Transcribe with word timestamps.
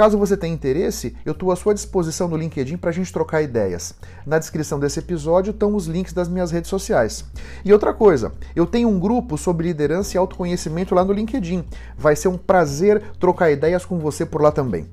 Caso 0.00 0.16
você 0.16 0.34
tenha 0.34 0.54
interesse, 0.54 1.14
eu 1.26 1.32
estou 1.32 1.52
à 1.52 1.56
sua 1.56 1.74
disposição 1.74 2.26
no 2.26 2.34
LinkedIn 2.34 2.78
para 2.78 2.88
a 2.88 2.92
gente 2.92 3.12
trocar 3.12 3.42
ideias. 3.42 3.94
Na 4.24 4.38
descrição 4.38 4.80
desse 4.80 4.98
episódio 4.98 5.50
estão 5.50 5.76
os 5.76 5.84
links 5.84 6.14
das 6.14 6.26
minhas 6.26 6.50
redes 6.50 6.70
sociais. 6.70 7.22
E 7.62 7.70
outra 7.70 7.92
coisa, 7.92 8.32
eu 8.56 8.64
tenho 8.64 8.88
um 8.88 8.98
grupo 8.98 9.36
sobre 9.36 9.66
liderança 9.66 10.16
e 10.16 10.18
autoconhecimento 10.18 10.94
lá 10.94 11.04
no 11.04 11.12
LinkedIn. 11.12 11.66
Vai 11.98 12.16
ser 12.16 12.28
um 12.28 12.38
prazer 12.38 13.02
trocar 13.20 13.50
ideias 13.50 13.84
com 13.84 13.98
você 13.98 14.24
por 14.24 14.40
lá 14.40 14.50
também. 14.50 14.88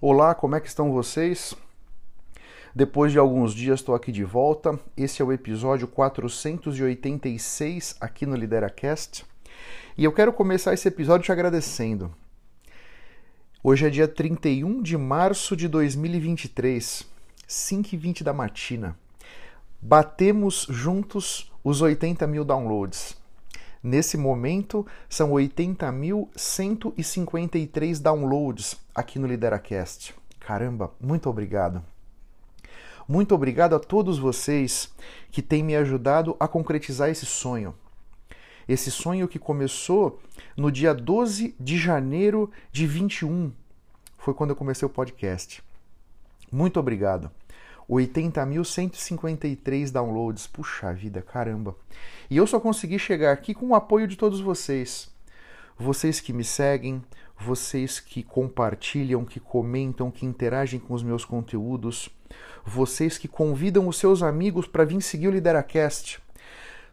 Olá, 0.00 0.32
como 0.32 0.54
é 0.54 0.60
que 0.60 0.68
estão 0.68 0.92
vocês? 0.92 1.56
Depois 2.74 3.12
de 3.12 3.18
alguns 3.18 3.52
dias 3.52 3.80
estou 3.80 3.94
aqui 3.94 4.10
de 4.10 4.24
volta. 4.24 4.80
Esse 4.96 5.20
é 5.20 5.24
o 5.24 5.30
episódio 5.30 5.86
486 5.86 7.96
aqui 8.00 8.24
no 8.24 8.34
LideraCast. 8.34 9.26
E 9.96 10.04
eu 10.04 10.12
quero 10.12 10.32
começar 10.32 10.72
esse 10.72 10.88
episódio 10.88 11.26
te 11.26 11.32
agradecendo. 11.32 12.10
Hoje 13.62 13.86
é 13.86 13.90
dia 13.90 14.08
31 14.08 14.80
de 14.80 14.96
março 14.96 15.54
de 15.54 15.68
2023, 15.68 17.06
5h20 17.46 18.22
da 18.22 18.32
matina. 18.32 18.96
Batemos 19.80 20.66
juntos 20.70 21.52
os 21.62 21.82
80 21.82 22.26
mil 22.26 22.44
downloads. 22.44 23.20
Nesse 23.82 24.16
momento, 24.16 24.86
são 25.10 25.32
80.153 25.32 28.00
downloads 28.00 28.78
aqui 28.94 29.18
no 29.18 29.26
LideraCast. 29.26 30.14
Caramba, 30.40 30.90
muito 30.98 31.28
obrigado. 31.28 31.84
Muito 33.12 33.34
obrigado 33.34 33.76
a 33.76 33.78
todos 33.78 34.18
vocês 34.18 34.90
que 35.30 35.42
têm 35.42 35.62
me 35.62 35.76
ajudado 35.76 36.34
a 36.40 36.48
concretizar 36.48 37.10
esse 37.10 37.26
sonho. 37.26 37.74
Esse 38.66 38.90
sonho 38.90 39.28
que 39.28 39.38
começou 39.38 40.18
no 40.56 40.72
dia 40.72 40.94
12 40.94 41.54
de 41.60 41.76
janeiro 41.76 42.50
de 42.72 42.86
21. 42.86 43.52
Foi 44.16 44.32
quando 44.32 44.48
eu 44.48 44.56
comecei 44.56 44.86
o 44.86 44.88
podcast. 44.88 45.62
Muito 46.50 46.80
obrigado. 46.80 47.30
80.153 47.86 49.92
downloads. 49.92 50.46
Puxa 50.46 50.90
vida, 50.94 51.20
caramba. 51.20 51.76
E 52.30 52.38
eu 52.38 52.46
só 52.46 52.58
consegui 52.58 52.98
chegar 52.98 53.32
aqui 53.32 53.52
com 53.52 53.66
o 53.66 53.74
apoio 53.74 54.08
de 54.08 54.16
todos 54.16 54.40
vocês. 54.40 55.12
Vocês 55.76 56.18
que 56.18 56.32
me 56.32 56.44
seguem, 56.44 57.04
vocês 57.38 57.98
que 58.00 58.22
compartilham, 58.22 59.24
que 59.24 59.40
comentam, 59.40 60.10
que 60.10 60.26
interagem 60.26 60.78
com 60.78 60.94
os 60.94 61.02
meus 61.02 61.24
conteúdos 61.24 62.10
vocês 62.64 63.18
que 63.18 63.28
convidam 63.28 63.88
os 63.88 63.98
seus 63.98 64.22
amigos 64.22 64.66
para 64.66 64.84
vir 64.84 65.00
seguir 65.02 65.28
o 65.28 65.32
Lideracast. 65.32 66.20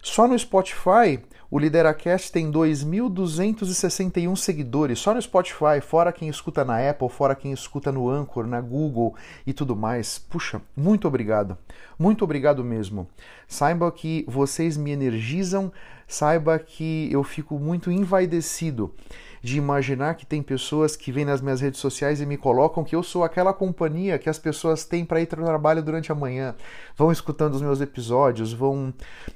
Só 0.01 0.27
no 0.27 0.39
Spotify, 0.39 1.19
o 1.51 1.59
Lideracast 1.59 2.31
tem 2.31 2.49
2.261 2.51 4.35
seguidores, 4.35 4.99
só 4.99 5.13
no 5.13 5.21
Spotify, 5.21 5.81
fora 5.81 6.13
quem 6.13 6.29
escuta 6.29 6.63
na 6.63 6.89
Apple, 6.89 7.09
fora 7.09 7.35
quem 7.35 7.51
escuta 7.51 7.91
no 7.91 8.09
Anchor, 8.09 8.47
na 8.47 8.61
Google 8.61 9.13
e 9.45 9.51
tudo 9.51 9.75
mais. 9.75 10.17
Puxa, 10.17 10.61
muito 10.75 11.05
obrigado. 11.07 11.57
Muito 11.97 12.23
obrigado 12.23 12.63
mesmo. 12.63 13.09
Saiba 13.47 13.91
que 13.91 14.23
vocês 14.27 14.77
me 14.77 14.91
energizam, 14.91 15.69
saiba 16.07 16.57
que 16.57 17.11
eu 17.11 17.21
fico 17.23 17.59
muito 17.59 17.91
envaidecido 17.91 18.95
de 19.41 19.57
imaginar 19.57 20.15
que 20.15 20.25
tem 20.25 20.41
pessoas 20.41 20.95
que 20.95 21.11
vêm 21.11 21.25
nas 21.25 21.41
minhas 21.41 21.61
redes 21.61 21.79
sociais 21.79 22.21
e 22.21 22.25
me 22.25 22.37
colocam 22.37 22.83
que 22.83 22.95
eu 22.95 23.03
sou 23.03 23.23
aquela 23.23 23.53
companhia 23.53 24.19
que 24.19 24.29
as 24.29 24.39
pessoas 24.39 24.85
têm 24.85 25.05
para 25.05 25.21
ir 25.21 25.27
para 25.27 25.41
o 25.41 25.45
trabalho 25.45 25.81
durante 25.81 26.11
a 26.11 26.15
manhã, 26.15 26.55
vão 26.95 27.11
escutando 27.11 27.53
os 27.55 27.61
meus 27.61 27.81
episódios, 27.81 28.53
vão 28.53 28.93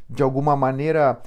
de 0.09 0.23
alguma 0.23 0.55
maneira 0.55 1.21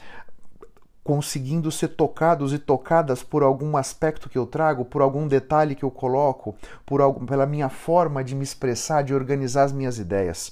conseguindo 1.07 1.71
ser 1.71 1.89
tocados 1.89 2.53
e 2.53 2.59
tocadas 2.59 3.23
por 3.23 3.45
algum 3.45 3.77
aspecto 3.77 4.29
que 4.29 4.37
eu 4.37 4.45
trago, 4.45 4.85
por 4.85 5.01
algum 5.01 5.29
detalhe 5.29 5.77
que 5.77 5.85
eu 5.85 5.91
coloco, 5.91 6.57
por 6.85 7.01
algum, 7.01 7.25
pela 7.25 7.47
minha 7.47 7.69
forma 7.69 8.25
de 8.25 8.35
me 8.35 8.43
expressar, 8.43 9.03
de 9.03 9.15
organizar 9.15 9.63
as 9.63 9.73
minhas 9.73 10.01
ideias. 10.01 10.51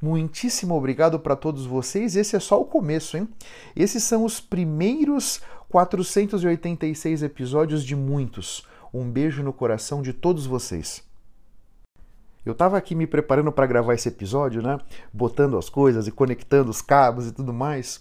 Muitíssimo 0.00 0.76
obrigado 0.76 1.18
para 1.18 1.34
todos 1.34 1.66
vocês. 1.66 2.14
Esse 2.14 2.36
é 2.36 2.40
só 2.40 2.60
o 2.60 2.64
começo, 2.64 3.16
hein? 3.16 3.28
Esses 3.74 4.04
são 4.04 4.24
os 4.24 4.38
primeiros 4.38 5.40
486 5.68 7.22
episódios 7.22 7.84
de 7.84 7.96
muitos. 7.96 8.66
Um 8.94 9.10
beijo 9.10 9.42
no 9.42 9.52
coração 9.52 10.00
de 10.00 10.12
todos 10.12 10.46
vocês. 10.46 11.04
Eu 12.44 12.52
estava 12.52 12.78
aqui 12.78 12.94
me 12.94 13.06
preparando 13.06 13.50
para 13.50 13.66
gravar 13.66 13.94
esse 13.94 14.08
episódio, 14.08 14.62
né? 14.62 14.78
Botando 15.12 15.58
as 15.58 15.68
coisas 15.68 16.06
e 16.06 16.12
conectando 16.12 16.70
os 16.70 16.80
cabos 16.80 17.26
e 17.26 17.32
tudo 17.32 17.52
mais. 17.52 18.00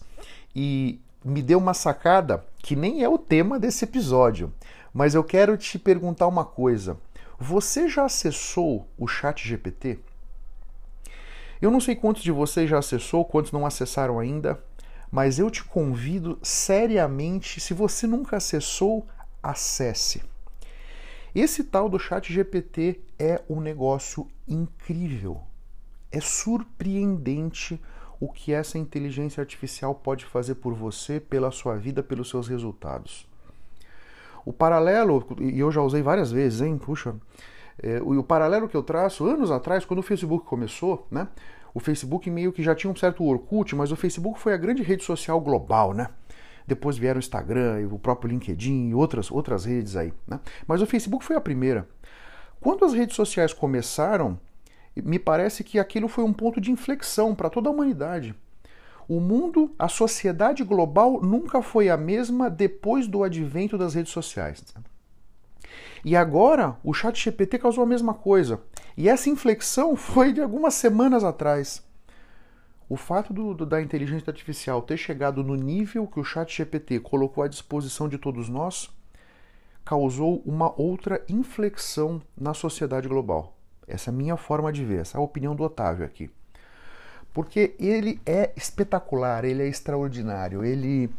E 0.55 0.99
me 1.23 1.41
deu 1.41 1.57
uma 1.57 1.73
sacada 1.73 2.45
que 2.59 2.75
nem 2.75 3.03
é 3.03 3.09
o 3.09 3.17
tema 3.17 3.59
desse 3.59 3.83
episódio. 3.83 4.53
Mas 4.93 5.15
eu 5.15 5.23
quero 5.23 5.57
te 5.57 5.79
perguntar 5.79 6.27
uma 6.27 6.45
coisa. 6.45 6.97
Você 7.39 7.89
já 7.89 8.05
acessou 8.05 8.87
o 8.97 9.07
Chat 9.07 9.45
GPT? 9.45 9.99
Eu 11.59 11.71
não 11.71 11.79
sei 11.79 11.95
quantos 11.95 12.21
de 12.21 12.31
vocês 12.31 12.69
já 12.69 12.77
acessou, 12.77 13.25
quantos 13.25 13.51
não 13.51 13.65
acessaram 13.65 14.19
ainda 14.19 14.59
mas 15.15 15.39
eu 15.39 15.49
te 15.49 15.63
convido 15.63 16.37
seriamente, 16.43 17.61
se 17.61 17.73
você 17.73 18.05
nunca 18.05 18.35
acessou, 18.35 19.07
acesse. 19.41 20.21
Esse 21.33 21.63
tal 21.63 21.87
do 21.87 21.97
Chat 21.97 22.33
GPT 22.33 22.99
é 23.17 23.41
um 23.49 23.61
negócio 23.61 24.27
incrível. 24.45 25.39
É 26.11 26.19
surpreendente 26.19 27.81
o 28.19 28.27
que 28.27 28.51
essa 28.51 28.77
inteligência 28.77 29.39
artificial 29.39 29.95
pode 29.95 30.25
fazer 30.25 30.55
por 30.55 30.73
você, 30.73 31.17
pela 31.17 31.49
sua 31.49 31.77
vida, 31.77 32.03
pelos 32.03 32.29
seus 32.29 32.49
resultados. 32.49 33.25
O 34.43 34.51
paralelo, 34.51 35.25
e 35.39 35.57
eu 35.57 35.71
já 35.71 35.81
usei 35.81 36.01
várias 36.01 36.29
vezes, 36.29 36.59
hein? 36.59 36.77
Puxa, 36.77 37.15
é, 37.81 38.01
o, 38.01 38.19
o 38.19 38.23
paralelo 38.23 38.67
que 38.67 38.75
eu 38.75 38.83
traço 38.83 39.25
anos 39.25 39.49
atrás, 39.49 39.85
quando 39.85 39.99
o 39.99 40.03
Facebook 40.03 40.45
começou, 40.45 41.07
né? 41.09 41.29
O 41.75 41.79
Facebook 41.81 42.31
meio 42.31 42.53
que 42.53 42.63
já 42.63 42.73
tinha 42.73 42.89
um 42.89 42.95
certo 42.95 43.21
Orkut, 43.25 43.75
mas 43.75 43.91
o 43.91 43.97
Facebook 43.97 44.39
foi 44.39 44.53
a 44.53 44.57
grande 44.57 44.81
rede 44.81 45.03
social 45.03 45.41
global, 45.41 45.93
né? 45.93 46.07
Depois 46.65 46.97
vieram 46.97 47.17
o 47.17 47.19
Instagram, 47.19 47.85
o 47.91 47.99
próprio 47.99 48.29
LinkedIn 48.29 48.87
e 48.87 48.95
outras, 48.95 49.29
outras 49.29 49.65
redes 49.65 49.97
aí, 49.97 50.13
né? 50.25 50.39
Mas 50.65 50.81
o 50.81 50.85
Facebook 50.85 51.25
foi 51.25 51.35
a 51.35 51.41
primeira. 51.41 51.85
Quando 52.61 52.85
as 52.85 52.93
redes 52.93 53.17
sociais 53.17 53.51
começaram, 53.51 54.39
me 54.95 55.19
parece 55.19 55.65
que 55.65 55.77
aquilo 55.77 56.07
foi 56.07 56.23
um 56.23 56.31
ponto 56.31 56.61
de 56.61 56.71
inflexão 56.71 57.35
para 57.35 57.49
toda 57.49 57.67
a 57.67 57.73
humanidade. 57.73 58.33
O 59.05 59.19
mundo, 59.19 59.75
a 59.77 59.89
sociedade 59.89 60.63
global 60.63 61.21
nunca 61.21 61.61
foi 61.61 61.89
a 61.89 61.97
mesma 61.97 62.49
depois 62.49 63.05
do 63.05 63.21
advento 63.21 63.77
das 63.77 63.93
redes 63.93 64.13
sociais. 64.13 64.63
E 66.05 66.15
agora 66.15 66.77
o 66.83 66.93
chat 66.93 67.19
GPT 67.19 67.57
causou 67.57 67.83
a 67.83 67.87
mesma 67.87 68.13
coisa. 68.13 68.61
E 68.95 69.09
essa 69.09 69.27
inflexão 69.27 69.95
foi 69.97 70.31
de 70.31 70.39
algumas 70.39 70.75
semanas 70.75 71.23
atrás. 71.23 71.83
O 72.87 72.95
fato 72.95 73.33
do, 73.33 73.55
do, 73.55 73.65
da 73.65 73.81
inteligência 73.81 74.29
artificial 74.29 74.83
ter 74.83 74.97
chegado 74.97 75.43
no 75.43 75.55
nível 75.55 76.05
que 76.05 76.19
o 76.19 76.23
chat 76.23 76.55
GPT 76.55 76.99
colocou 76.99 77.43
à 77.43 77.47
disposição 77.47 78.07
de 78.07 78.19
todos 78.19 78.47
nós 78.47 78.93
causou 79.83 80.43
uma 80.45 80.71
outra 80.79 81.23
inflexão 81.27 82.21
na 82.37 82.53
sociedade 82.53 83.07
global. 83.07 83.57
Essa 83.87 84.11
é 84.11 84.13
a 84.13 84.15
minha 84.15 84.37
forma 84.37 84.71
de 84.71 84.85
ver, 84.85 85.01
essa 85.01 85.17
é 85.17 85.19
a 85.19 85.23
opinião 85.23 85.55
do 85.55 85.63
Otávio 85.63 86.05
aqui. 86.05 86.29
Porque 87.33 87.75
ele 87.79 88.21
é 88.25 88.51
espetacular, 88.55 89.43
ele 89.43 89.63
é 89.63 89.67
extraordinário, 89.67 90.63
ele 90.63 91.09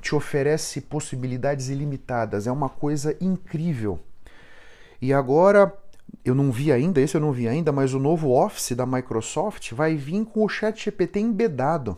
te 0.00 0.14
oferece 0.14 0.80
possibilidades 0.80 1.68
ilimitadas, 1.68 2.46
é 2.46 2.52
uma 2.52 2.70
coisa 2.70 3.14
incrível. 3.20 4.00
E 5.00 5.12
agora, 5.12 5.74
eu 6.24 6.34
não 6.34 6.50
vi 6.50 6.70
ainda, 6.70 7.00
esse 7.00 7.16
eu 7.16 7.20
não 7.20 7.32
vi 7.32 7.48
ainda, 7.48 7.72
mas 7.72 7.94
o 7.94 7.98
novo 7.98 8.30
Office 8.30 8.72
da 8.72 8.84
Microsoft 8.84 9.72
vai 9.72 9.96
vir 9.96 10.24
com 10.24 10.44
o 10.44 10.48
Chat 10.48 10.84
GPT 10.84 11.20
embedado. 11.20 11.96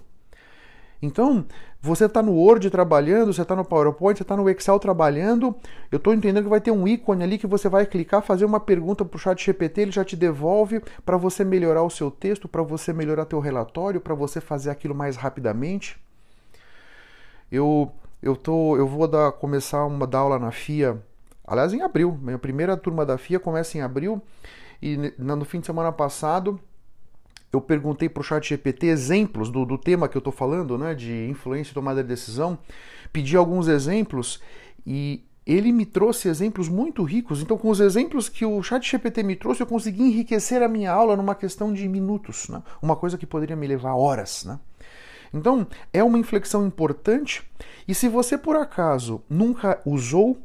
Então, 1.02 1.44
você 1.80 2.04
está 2.04 2.22
no 2.22 2.32
Word 2.32 2.70
trabalhando, 2.70 3.32
você 3.32 3.42
está 3.42 3.56
no 3.56 3.64
PowerPoint, 3.64 4.16
você 4.16 4.22
está 4.22 4.36
no 4.36 4.48
Excel 4.48 4.78
trabalhando, 4.78 5.52
eu 5.90 5.96
estou 5.96 6.14
entendendo 6.14 6.44
que 6.44 6.50
vai 6.50 6.60
ter 6.60 6.70
um 6.70 6.86
ícone 6.86 7.24
ali 7.24 7.38
que 7.38 7.46
você 7.46 7.68
vai 7.68 7.84
clicar, 7.84 8.22
fazer 8.22 8.44
uma 8.44 8.60
pergunta 8.60 9.04
para 9.04 9.16
o 9.16 9.18
chat 9.18 9.44
GPT, 9.44 9.80
ele 9.80 9.90
já 9.90 10.04
te 10.04 10.14
devolve 10.14 10.80
para 11.04 11.16
você 11.16 11.42
melhorar 11.42 11.82
o 11.82 11.90
seu 11.90 12.08
texto, 12.08 12.46
para 12.46 12.62
você 12.62 12.92
melhorar 12.92 13.24
teu 13.24 13.40
relatório, 13.40 14.00
para 14.00 14.14
você 14.14 14.40
fazer 14.40 14.70
aquilo 14.70 14.94
mais 14.94 15.16
rapidamente. 15.16 16.00
Eu 17.50 17.90
eu 18.22 18.36
tô 18.36 18.76
eu 18.76 18.86
vou 18.86 19.08
dar 19.08 19.32
começar 19.32 19.84
uma 19.84 20.06
dar 20.06 20.20
aula 20.20 20.38
na 20.38 20.52
FIA, 20.52 21.02
aliás 21.46 21.72
em 21.72 21.82
abril, 21.82 22.18
minha 22.20 22.38
primeira 22.38 22.76
turma 22.76 23.04
da 23.04 23.18
FIA 23.18 23.38
começa 23.38 23.76
em 23.76 23.80
abril 23.80 24.22
e 24.80 24.96
no 25.18 25.44
fim 25.44 25.60
de 25.60 25.66
semana 25.66 25.92
passado 25.92 26.60
eu 27.52 27.60
perguntei 27.60 28.08
para 28.08 28.20
o 28.22 28.24
chat 28.24 28.48
GPT 28.48 28.86
exemplos 28.86 29.50
do, 29.50 29.66
do 29.66 29.76
tema 29.76 30.08
que 30.08 30.16
eu 30.16 30.20
estou 30.20 30.32
falando, 30.32 30.78
né, 30.78 30.94
de 30.94 31.28
influência 31.28 31.70
e 31.70 31.74
tomada 31.74 32.02
de 32.02 32.08
decisão, 32.08 32.58
pedi 33.12 33.36
alguns 33.36 33.68
exemplos 33.68 34.40
e 34.86 35.22
ele 35.44 35.70
me 35.70 35.84
trouxe 35.84 36.28
exemplos 36.28 36.68
muito 36.68 37.02
ricos. 37.02 37.42
Então, 37.42 37.58
com 37.58 37.68
os 37.68 37.80
exemplos 37.80 38.28
que 38.28 38.44
o 38.44 38.62
chat 38.62 38.88
GPT 38.88 39.22
me 39.22 39.36
trouxe, 39.36 39.60
eu 39.60 39.66
consegui 39.66 40.04
enriquecer 40.04 40.62
a 40.62 40.68
minha 40.68 40.90
aula 40.90 41.16
numa 41.16 41.34
questão 41.34 41.72
de 41.72 41.86
minutos, 41.88 42.48
né? 42.48 42.62
uma 42.80 42.96
coisa 42.96 43.18
que 43.18 43.26
poderia 43.26 43.56
me 43.56 43.66
levar 43.66 43.94
horas. 43.94 44.44
Né? 44.44 44.58
Então, 45.34 45.66
é 45.92 46.02
uma 46.02 46.18
inflexão 46.18 46.66
importante. 46.66 47.42
E 47.86 47.94
se 47.94 48.08
você 48.08 48.38
por 48.38 48.56
acaso 48.56 49.22
nunca 49.28 49.80
usou 49.84 50.38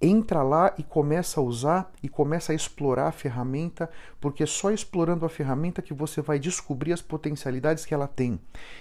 entra 0.00 0.42
lá 0.42 0.72
e 0.78 0.82
começa 0.82 1.40
a 1.40 1.42
usar 1.42 1.92
e 2.02 2.08
começa 2.08 2.52
a 2.52 2.54
explorar 2.54 3.08
a 3.08 3.12
ferramenta, 3.12 3.90
porque 4.20 4.46
só 4.46 4.70
explorando 4.70 5.26
a 5.26 5.28
ferramenta 5.28 5.82
que 5.82 5.92
você 5.92 6.22
vai 6.22 6.38
descobrir 6.38 6.92
as 6.92 7.02
potencialidades 7.02 7.84
que 7.84 7.92
ela 7.92 8.06
tem. 8.06 8.40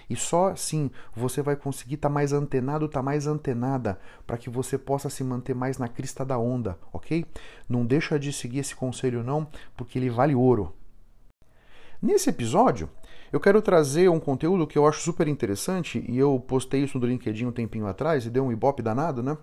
E 0.10 0.16
só 0.16 0.50
assim 0.50 0.92
você 1.16 1.42
vai 1.42 1.56
conseguir 1.56 1.96
estar 1.96 2.10
tá 2.10 2.14
mais 2.14 2.34
antenado, 2.34 2.86
estar 2.86 3.00
tá 3.00 3.04
mais 3.04 3.26
antenada, 3.26 4.00
para 4.26 4.38
que 4.38 4.50
você 4.50 4.78
possa 4.78 5.10
se 5.10 5.24
manter 5.24 5.56
mais 5.56 5.78
na 5.78 5.88
crista 5.88 6.24
da 6.24 6.38
onda, 6.38 6.78
ok? 6.94 7.26
Não 7.68 7.86
deixa 7.86 8.20
de 8.20 8.32
seguir 8.32 8.60
esse 8.60 8.76
conselho 8.76 9.24
não, 9.24 9.48
porque 9.76 9.98
ele 9.98 10.10
vale 10.10 10.36
ouro. 10.36 10.74
Nesse 12.00 12.30
episódio, 12.30 12.88
eu 13.34 13.40
quero 13.40 13.60
trazer 13.60 14.08
um 14.08 14.20
conteúdo 14.20 14.68
que 14.68 14.78
eu 14.78 14.86
acho 14.86 15.02
super 15.02 15.28
interessante 15.28 16.06
e 16.08 16.16
eu 16.16 16.40
postei 16.40 16.84
isso 16.84 17.00
no 17.00 17.08
LinkedIn 17.08 17.48
um 17.48 17.52
tempinho 17.52 17.88
atrás 17.88 18.26
e 18.26 18.30
deu 18.30 18.46
um 18.46 18.52
ibope 18.52 18.84
danado, 18.84 19.24
né? 19.24 19.36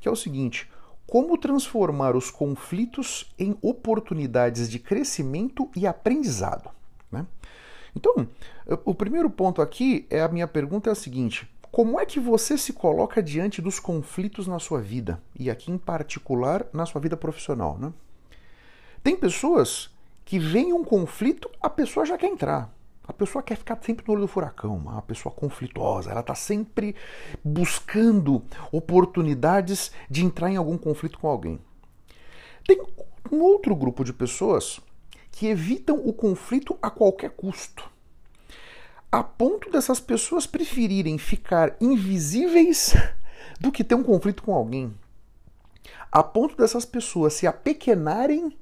Que 0.00 0.06
é 0.06 0.10
o 0.10 0.16
seguinte: 0.16 0.70
como 1.06 1.38
transformar 1.38 2.16
os 2.16 2.30
conflitos 2.30 3.32
em 3.38 3.56
oportunidades 3.60 4.70
de 4.70 4.78
crescimento 4.78 5.70
e 5.76 5.86
aprendizado. 5.86 6.70
Né? 7.10 7.26
Então, 7.94 8.28
o 8.84 8.94
primeiro 8.94 9.30
ponto 9.30 9.62
aqui 9.62 10.06
é 10.10 10.20
a 10.20 10.28
minha 10.28 10.48
pergunta 10.48 10.90
é 10.90 10.92
a 10.92 10.96
seguinte: 10.96 11.48
como 11.70 11.98
é 12.00 12.06
que 12.06 12.18
você 12.18 12.56
se 12.56 12.72
coloca 12.72 13.22
diante 13.22 13.60
dos 13.60 13.78
conflitos 13.78 14.46
na 14.46 14.58
sua 14.58 14.80
vida? 14.80 15.20
E 15.38 15.50
aqui 15.50 15.70
em 15.70 15.78
particular 15.78 16.66
na 16.72 16.86
sua 16.86 17.00
vida 17.00 17.16
profissional. 17.16 17.78
Né? 17.78 17.92
Tem 19.02 19.16
pessoas 19.16 19.90
que 20.24 20.38
veem 20.38 20.72
um 20.72 20.84
conflito, 20.84 21.50
a 21.60 21.68
pessoa 21.68 22.06
já 22.06 22.16
quer 22.16 22.28
entrar. 22.28 22.72
A 23.06 23.12
pessoa 23.12 23.42
quer 23.42 23.56
ficar 23.56 23.78
sempre 23.82 24.02
no 24.06 24.14
olho 24.14 24.22
do 24.22 24.28
furacão, 24.28 24.76
uma 24.76 25.02
pessoa 25.02 25.34
conflituosa, 25.34 26.10
ela 26.10 26.20
está 26.20 26.34
sempre 26.34 26.96
buscando 27.44 28.42
oportunidades 28.72 29.92
de 30.08 30.24
entrar 30.24 30.50
em 30.50 30.56
algum 30.56 30.78
conflito 30.78 31.18
com 31.18 31.28
alguém. 31.28 31.60
Tem 32.66 32.80
um 33.30 33.40
outro 33.40 33.76
grupo 33.76 34.04
de 34.04 34.12
pessoas 34.12 34.80
que 35.30 35.46
evitam 35.46 35.96
o 35.96 36.14
conflito 36.14 36.78
a 36.80 36.90
qualquer 36.90 37.30
custo, 37.30 37.90
a 39.12 39.22
ponto 39.22 39.70
dessas 39.70 40.00
pessoas 40.00 40.46
preferirem 40.46 41.18
ficar 41.18 41.76
invisíveis 41.82 42.94
do 43.60 43.70
que 43.70 43.84
ter 43.84 43.96
um 43.96 44.02
conflito 44.02 44.42
com 44.42 44.54
alguém, 44.54 44.94
a 46.10 46.22
ponto 46.22 46.56
dessas 46.56 46.86
pessoas 46.86 47.34
se 47.34 47.46
apequenarem 47.46 48.56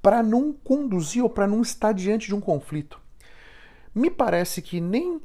para 0.00 0.22
não 0.22 0.52
conduzir 0.52 1.24
ou 1.24 1.28
para 1.28 1.48
não 1.48 1.62
estar 1.62 1.92
diante 1.92 2.28
de 2.28 2.34
um 2.34 2.40
conflito 2.40 3.02
me 3.94 4.10
parece 4.10 4.60
que 4.60 4.80
nem 4.80 5.20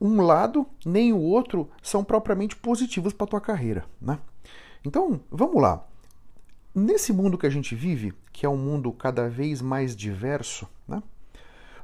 um 0.00 0.20
lado 0.20 0.66
nem 0.84 1.12
o 1.12 1.18
outro 1.18 1.70
são 1.82 2.04
propriamente 2.04 2.56
positivos 2.56 3.12
para 3.12 3.24
a 3.24 3.28
tua 3.28 3.40
carreira, 3.40 3.84
né? 4.00 4.18
Então, 4.84 5.20
vamos 5.30 5.62
lá. 5.62 5.86
Nesse 6.74 7.12
mundo 7.12 7.38
que 7.38 7.46
a 7.46 7.50
gente 7.50 7.74
vive, 7.74 8.12
que 8.32 8.44
é 8.44 8.48
um 8.48 8.56
mundo 8.56 8.92
cada 8.92 9.28
vez 9.28 9.62
mais 9.62 9.96
diverso, 9.96 10.68
né? 10.86 11.02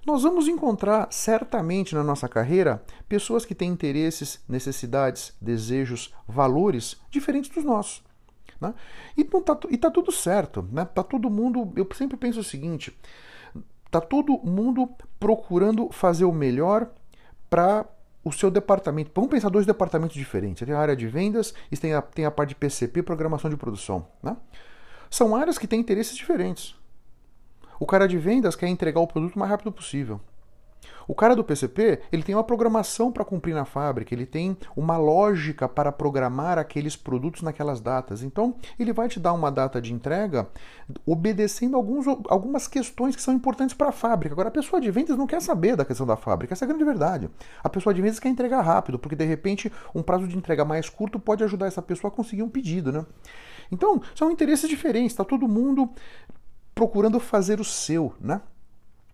Nós 0.05 0.23
vamos 0.23 0.49
encontrar 0.49 1.09
certamente 1.11 1.95
na 1.95 2.03
nossa 2.03 2.29
carreira 2.29 2.83
pessoas 3.09 3.45
que 3.45 3.55
têm 3.55 3.71
interesses, 3.71 4.41
necessidades, 4.49 5.35
desejos, 5.41 6.15
valores 6.27 6.97
diferentes 7.11 7.51
dos 7.51 7.65
nossos. 7.65 8.03
Né? 8.61 8.75
E, 9.17 9.25
tá, 9.25 9.59
e 9.71 9.77
tá 9.77 9.91
tudo 9.91 10.11
certo, 10.11 10.67
né? 10.73 10.85
Tá 10.85 11.03
todo 11.03 11.31
mundo. 11.31 11.73
Eu 11.77 11.87
sempre 11.95 12.17
penso 12.17 12.41
o 12.41 12.45
seguinte: 12.45 12.97
Tá 13.91 14.01
todo 14.01 14.39
mundo 14.39 14.89
procurando 15.19 15.91
fazer 15.91 16.25
o 16.25 16.33
melhor 16.33 16.91
para 17.49 17.85
o 18.25 18.31
seu 18.31 18.51
departamento. 18.51 19.11
Vamos 19.15 19.31
pensar 19.31 19.49
dois 19.49 19.67
departamentos 19.67 20.15
diferentes. 20.15 20.65
Tem 20.65 20.75
a 20.75 20.79
área 20.79 20.95
de 20.95 21.09
vendas 21.09 21.55
e 21.71 21.77
tem 21.77 21.95
a, 21.95 22.03
tem 22.03 22.25
a 22.25 22.31
parte 22.31 22.51
de 22.51 22.55
PCP, 22.55 23.03
programação 23.03 23.51
de 23.51 23.57
produção. 23.57 24.07
Né? 24.23 24.37
São 25.11 25.35
áreas 25.35 25.59
que 25.59 25.67
têm 25.67 25.81
interesses 25.81 26.17
diferentes. 26.17 26.77
O 27.79 27.87
cara 27.87 28.07
de 28.07 28.19
vendas 28.19 28.55
quer 28.55 28.69
entregar 28.69 29.01
o 29.01 29.07
produto 29.07 29.35
o 29.35 29.39
mais 29.39 29.51
rápido 29.51 29.73
possível. 29.73 30.21
O 31.11 31.15
cara 31.15 31.35
do 31.35 31.43
PCP, 31.43 32.03
ele 32.13 32.23
tem 32.23 32.37
uma 32.37 32.45
programação 32.45 33.11
para 33.11 33.25
cumprir 33.25 33.53
na 33.53 33.65
fábrica, 33.65 34.15
ele 34.15 34.25
tem 34.25 34.57
uma 34.77 34.97
lógica 34.97 35.69
para 35.69 35.91
programar 35.91 36.57
aqueles 36.57 36.95
produtos 36.95 37.43
naquelas 37.43 37.81
datas. 37.81 38.23
Então, 38.23 38.55
ele 38.79 38.93
vai 38.93 39.09
te 39.09 39.19
dar 39.19 39.33
uma 39.33 39.51
data 39.51 39.83
de 39.83 39.93
entrega 39.93 40.49
obedecendo 41.05 41.77
alguns, 41.77 42.07
algumas 42.29 42.69
questões 42.69 43.17
que 43.17 43.23
são 43.23 43.35
importantes 43.35 43.75
para 43.75 43.89
a 43.89 43.93
fábrica. 43.93 44.33
Agora, 44.33 44.51
a 44.51 44.53
pessoa 44.53 44.81
de 44.81 44.89
vendas 44.89 45.19
não 45.19 45.27
quer 45.27 45.43
saber 45.43 45.75
da 45.75 45.85
questão 45.85 46.07
da 46.07 46.15
fábrica, 46.15 46.55
essa 46.55 46.65
é 46.65 46.67
a 46.67 46.69
grande 46.69 46.85
verdade. 46.85 47.29
A 47.61 47.69
pessoa 47.69 47.93
de 47.93 48.01
vendas 48.01 48.21
quer 48.21 48.29
entregar 48.29 48.61
rápido, 48.61 48.97
porque 48.97 49.17
de 49.17 49.25
repente 49.25 49.73
um 49.93 50.05
prazo 50.05 50.29
de 50.29 50.39
entrega 50.39 50.65
mais 50.65 50.89
curto 50.89 51.19
pode 51.19 51.43
ajudar 51.43 51.67
essa 51.67 51.83
pessoa 51.83 52.13
a 52.13 52.15
conseguir 52.15 52.45
um 52.45 52.49
pedido, 52.49 52.93
né? 52.93 53.05
Então, 53.73 54.01
são 54.15 54.31
interesses 54.31 54.71
diferentes, 54.71 55.11
está 55.11 55.25
todo 55.25 55.49
mundo 55.49 55.91
procurando 56.73 57.19
fazer 57.19 57.59
o 57.59 57.65
seu, 57.65 58.15
né? 58.21 58.41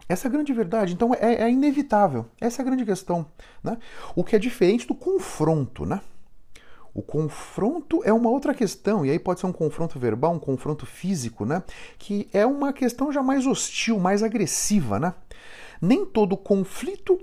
Essa 0.08 0.26
é 0.26 0.28
a 0.28 0.32
grande 0.32 0.52
verdade. 0.52 0.92
Então 0.92 1.12
é, 1.14 1.42
é 1.42 1.50
inevitável. 1.50 2.26
Essa 2.40 2.60
é 2.60 2.62
a 2.62 2.66
grande 2.66 2.84
questão. 2.84 3.26
Né? 3.62 3.76
O 4.14 4.22
que 4.22 4.36
é 4.36 4.38
diferente 4.38 4.86
do 4.86 4.94
confronto. 4.94 5.84
Né? 5.84 6.00
O 6.94 7.02
confronto 7.02 8.00
é 8.04 8.12
uma 8.12 8.30
outra 8.30 8.54
questão, 8.54 9.04
e 9.04 9.10
aí 9.10 9.18
pode 9.18 9.40
ser 9.40 9.46
um 9.46 9.52
confronto 9.52 9.98
verbal, 9.98 10.32
um 10.32 10.38
confronto 10.38 10.86
físico, 10.86 11.44
né? 11.44 11.62
que 11.98 12.28
é 12.32 12.46
uma 12.46 12.72
questão 12.72 13.12
já 13.12 13.22
mais 13.22 13.46
hostil, 13.46 13.98
mais 13.98 14.22
agressiva. 14.22 14.98
Né? 14.98 15.12
Nem 15.80 16.06
todo 16.06 16.36
conflito 16.36 17.20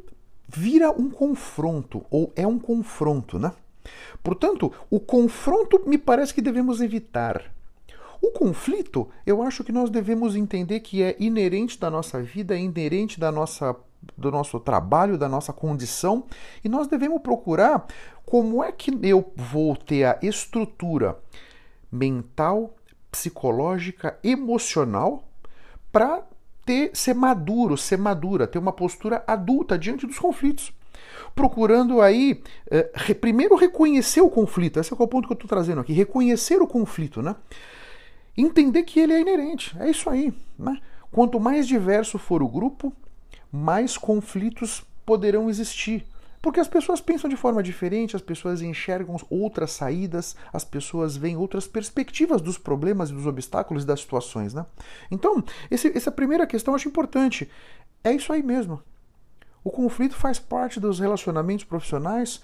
vira 0.48 0.92
um 0.92 1.10
confronto, 1.10 2.06
ou 2.12 2.32
é 2.36 2.46
um 2.46 2.60
confronto. 2.60 3.40
Né? 3.40 3.52
Portanto, 4.22 4.72
o 4.90 5.00
confronto 5.00 5.82
me 5.88 5.98
parece 5.98 6.34
que 6.34 6.42
devemos 6.42 6.80
evitar. 6.82 7.52
O 8.24 8.32
conflito, 8.32 9.10
eu 9.25 9.44
acho 9.44 9.65
que 9.65 9.72
nós 9.74 9.89
devemos 9.89 10.34
entender 10.34 10.80
que 10.80 11.03
é 11.03 11.13
inerente 11.20 11.77
da 11.77 11.92
nossa 11.92 12.22
vida, 12.22 12.56
é 12.56 12.58
inerente 12.58 13.20
da 13.20 13.30
nossa, 13.30 13.75
do 14.18 14.32
nosso 14.32 14.62
trabalho, 14.62 15.18
da 15.18 15.27
nossa 15.27 15.51
condição, 15.51 16.24
e 16.63 16.70
nós 16.70 16.88
devemos 16.88 17.22
procurar 17.22 17.86
como 18.25 18.63
é 18.63 18.72
que 18.72 18.98
eu 19.03 19.30
vou 19.36 19.75
ter 19.75 20.06
a 20.06 20.20
estrutura 20.22 21.20
mental, 21.92 22.74
psicológica, 23.12 24.18
emocional 24.24 25.25
para 25.92 26.24
ter 26.65 26.92
ser 26.94 27.15
maduro, 27.15 27.75
ser 27.75 27.98
madura, 27.98 28.48
ter 28.48 28.58
uma 28.58 28.72
postura 28.72 29.22
adulta 29.27 29.77
diante 29.77 30.08
dos 30.08 30.18
conflitos 30.18 30.72
procurando 31.36 32.00
aí 32.00 32.42
eh, 32.70 33.13
primeiro 33.15 33.56
reconhecer 33.56 34.22
o 34.22 34.30
conflito. 34.30 34.80
Esse 34.80 34.94
é 34.94 34.96
o 34.98 35.08
ponto 35.08 35.27
que 35.27 35.34
eu 35.34 35.36
estou 35.36 35.50
trazendo 35.50 35.82
aqui, 35.82 35.92
reconhecer 35.92 36.62
o 36.62 36.68
conflito, 36.68 37.22
né? 37.22 37.36
Entender 38.38 38.84
que 38.84 39.00
ele 39.00 39.13
é 39.13 39.22
inerente. 39.22 39.75
É 39.80 39.90
isso 39.90 40.10
aí. 40.10 40.34
Né? 40.58 40.80
Quanto 41.12 41.40
mais 41.40 41.68
diverso 41.68 42.18
for 42.18 42.42
o 42.42 42.48
grupo, 42.48 42.94
mais 43.52 43.98
conflitos 43.98 44.84
poderão 45.06 45.50
existir. 45.50 46.06
Porque 46.42 46.60
as 46.60 46.68
pessoas 46.68 47.00
pensam 47.00 47.30
de 47.30 47.38
forma 47.38 47.63
diferente, 47.63 48.18
as 48.18 48.22
pessoas 48.22 48.62
enxergam 48.62 49.16
outras 49.30 49.72
saídas, 49.72 50.36
as 50.52 50.66
pessoas 50.66 51.16
veem 51.16 51.38
outras 51.38 51.68
perspectivas 51.68 52.42
dos 52.42 52.58
problemas 52.58 53.10
e 53.10 53.13
dos 53.13 53.25
obstáculos 53.25 53.84
e 53.84 53.88
das 53.88 54.02
situações. 54.02 54.54
Né? 54.54 54.66
Então, 55.10 55.42
esse, 55.72 55.96
essa 55.98 56.12
primeira 56.12 56.46
questão 56.46 56.74
eu 56.74 56.75
acho 56.75 56.90
importante. 56.90 57.50
É 58.04 58.12
isso 58.12 58.34
aí 58.34 58.44
mesmo. 58.44 58.82
O 59.63 59.72
conflito 59.72 60.16
faz 60.16 60.38
parte 60.38 60.80
dos 60.82 61.00
relacionamentos 61.00 61.63
profissionais. 61.63 62.42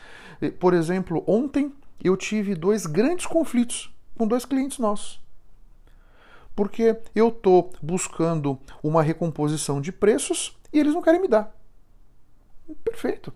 Por 0.60 0.74
exemplo, 0.74 1.22
ontem 1.27 1.74
eu 2.01 2.15
tive 2.15 2.55
dois 2.55 2.86
grandes 2.86 3.25
conflitos 3.25 3.93
com 4.17 4.25
dois 4.25 4.46
clientes 4.46 4.77
nossos. 4.77 5.19
Porque 6.59 6.99
eu 7.15 7.29
estou 7.29 7.71
buscando 7.81 8.59
uma 8.83 9.01
recomposição 9.01 9.79
de 9.79 9.93
preços 9.93 10.59
e 10.73 10.79
eles 10.81 10.93
não 10.93 11.01
querem 11.01 11.21
me 11.21 11.27
dar. 11.29 11.55
Perfeito. 12.83 13.31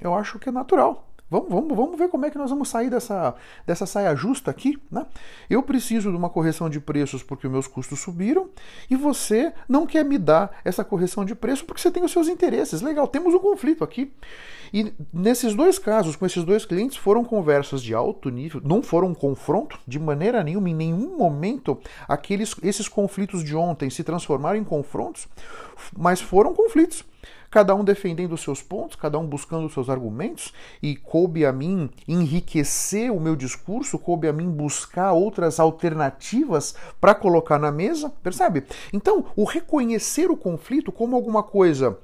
Eu 0.00 0.12
acho 0.12 0.40
que 0.40 0.48
é 0.48 0.52
natural. 0.52 1.03
Vamos, 1.30 1.48
vamos, 1.48 1.76
vamos 1.76 1.98
ver 1.98 2.08
como 2.08 2.26
é 2.26 2.30
que 2.30 2.36
nós 2.36 2.50
vamos 2.50 2.68
sair 2.68 2.90
dessa, 2.90 3.34
dessa 3.66 3.86
saia 3.86 4.14
justa 4.14 4.50
aqui. 4.50 4.78
Né? 4.90 5.06
Eu 5.48 5.62
preciso 5.62 6.10
de 6.10 6.16
uma 6.16 6.28
correção 6.28 6.68
de 6.68 6.78
preços 6.78 7.22
porque 7.22 7.48
meus 7.48 7.66
custos 7.66 8.00
subiram 8.00 8.50
e 8.90 8.94
você 8.94 9.52
não 9.68 9.86
quer 9.86 10.04
me 10.04 10.18
dar 10.18 10.60
essa 10.64 10.84
correção 10.84 11.24
de 11.24 11.34
preço 11.34 11.64
porque 11.64 11.80
você 11.80 11.90
tem 11.90 12.04
os 12.04 12.12
seus 12.12 12.28
interesses. 12.28 12.82
Legal, 12.82 13.08
temos 13.08 13.32
um 13.34 13.38
conflito 13.38 13.82
aqui. 13.82 14.12
E 14.72 14.92
nesses 15.12 15.54
dois 15.54 15.78
casos, 15.78 16.16
com 16.16 16.26
esses 16.26 16.44
dois 16.44 16.66
clientes, 16.66 16.96
foram 16.96 17.24
conversas 17.24 17.82
de 17.82 17.94
alto 17.94 18.28
nível, 18.28 18.60
não 18.64 18.82
foram 18.82 19.08
um 19.08 19.14
confronto 19.14 19.78
de 19.86 19.98
maneira 19.98 20.42
nenhuma, 20.42 20.68
em 20.68 20.74
nenhum 20.74 21.16
momento 21.16 21.78
aqueles, 22.08 22.54
esses 22.62 22.88
conflitos 22.88 23.44
de 23.44 23.54
ontem 23.54 23.88
se 23.88 24.02
transformaram 24.02 24.58
em 24.58 24.64
confrontos, 24.64 25.28
mas 25.96 26.20
foram 26.20 26.52
conflitos 26.52 27.04
cada 27.54 27.72
um 27.72 27.84
defendendo 27.84 28.32
os 28.32 28.40
seus 28.40 28.60
pontos, 28.60 28.96
cada 28.96 29.16
um 29.16 29.24
buscando 29.24 29.66
os 29.66 29.72
seus 29.72 29.88
argumentos, 29.88 30.52
e 30.82 30.96
coube 30.96 31.46
a 31.46 31.52
mim 31.52 31.88
enriquecer 32.08 33.12
o 33.12 33.20
meu 33.20 33.36
discurso, 33.36 33.96
coube 33.96 34.26
a 34.26 34.32
mim 34.32 34.50
buscar 34.50 35.12
outras 35.12 35.60
alternativas 35.60 36.74
para 37.00 37.14
colocar 37.14 37.56
na 37.60 37.70
mesa, 37.70 38.12
percebe? 38.24 38.64
Então, 38.92 39.26
o 39.36 39.44
reconhecer 39.44 40.32
o 40.32 40.36
conflito 40.36 40.90
como 40.90 41.14
alguma 41.14 41.44
coisa 41.44 41.96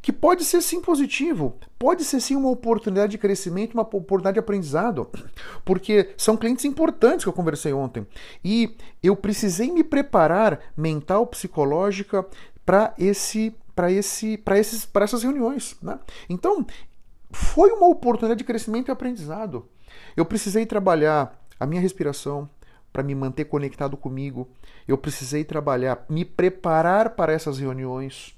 que 0.00 0.14
pode 0.14 0.46
ser 0.46 0.62
sim 0.62 0.80
positivo, 0.80 1.58
pode 1.78 2.02
ser 2.02 2.18
sim 2.18 2.34
uma 2.34 2.48
oportunidade 2.48 3.12
de 3.12 3.18
crescimento, 3.18 3.74
uma 3.74 3.82
oportunidade 3.82 4.36
de 4.36 4.40
aprendizado, 4.40 5.10
porque 5.62 6.14
são 6.16 6.38
clientes 6.38 6.64
importantes 6.64 7.22
que 7.22 7.28
eu 7.28 7.34
conversei 7.34 7.74
ontem 7.74 8.06
e 8.42 8.74
eu 9.02 9.14
precisei 9.14 9.70
me 9.70 9.84
preparar 9.84 10.58
mental, 10.74 11.26
psicológica 11.26 12.24
para 12.64 12.94
esse 12.96 13.54
para 13.74 13.90
esse, 13.90 14.36
para 14.38 14.58
esses, 14.58 14.84
para 14.84 15.04
essas 15.04 15.22
reuniões. 15.22 15.76
Né? 15.82 15.98
Então, 16.28 16.66
foi 17.30 17.70
uma 17.70 17.88
oportunidade 17.88 18.38
de 18.38 18.44
crescimento 18.44 18.88
e 18.88 18.92
aprendizado. 18.92 19.68
Eu 20.16 20.24
precisei 20.24 20.66
trabalhar 20.66 21.38
a 21.58 21.66
minha 21.66 21.80
respiração 21.80 22.48
para 22.92 23.02
me 23.02 23.14
manter 23.14 23.44
conectado 23.44 23.96
comigo. 23.96 24.48
Eu 24.86 24.98
precisei 24.98 25.44
trabalhar, 25.44 26.04
me 26.08 26.24
preparar 26.24 27.10
para 27.10 27.32
essas 27.32 27.58
reuniões. 27.58 28.36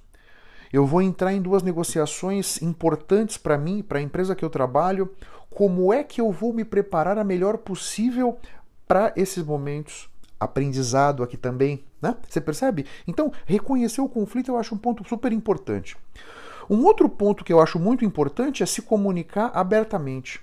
Eu 0.72 0.86
vou 0.86 1.02
entrar 1.02 1.32
em 1.32 1.42
duas 1.42 1.62
negociações 1.62 2.60
importantes 2.62 3.36
para 3.36 3.58
mim, 3.58 3.82
para 3.82 3.98
a 3.98 4.02
empresa 4.02 4.34
que 4.34 4.44
eu 4.44 4.50
trabalho. 4.50 5.10
Como 5.50 5.92
é 5.92 6.02
que 6.02 6.20
eu 6.20 6.30
vou 6.32 6.52
me 6.52 6.64
preparar 6.64 7.18
a 7.18 7.24
melhor 7.24 7.58
possível 7.58 8.38
para 8.86 9.12
esses 9.16 9.44
momentos? 9.44 10.11
Aprendizado 10.42 11.22
aqui 11.22 11.36
também, 11.36 11.84
né? 12.00 12.16
Você 12.28 12.40
percebe? 12.40 12.86
Então, 13.06 13.32
reconhecer 13.46 14.00
o 14.00 14.08
conflito 14.08 14.50
eu 14.50 14.58
acho 14.58 14.74
um 14.74 14.78
ponto 14.78 15.06
super 15.08 15.32
importante. 15.32 15.96
Um 16.68 16.84
outro 16.84 17.08
ponto 17.08 17.44
que 17.44 17.52
eu 17.52 17.60
acho 17.60 17.78
muito 17.78 18.04
importante 18.04 18.62
é 18.62 18.66
se 18.66 18.82
comunicar 18.82 19.50
abertamente 19.54 20.40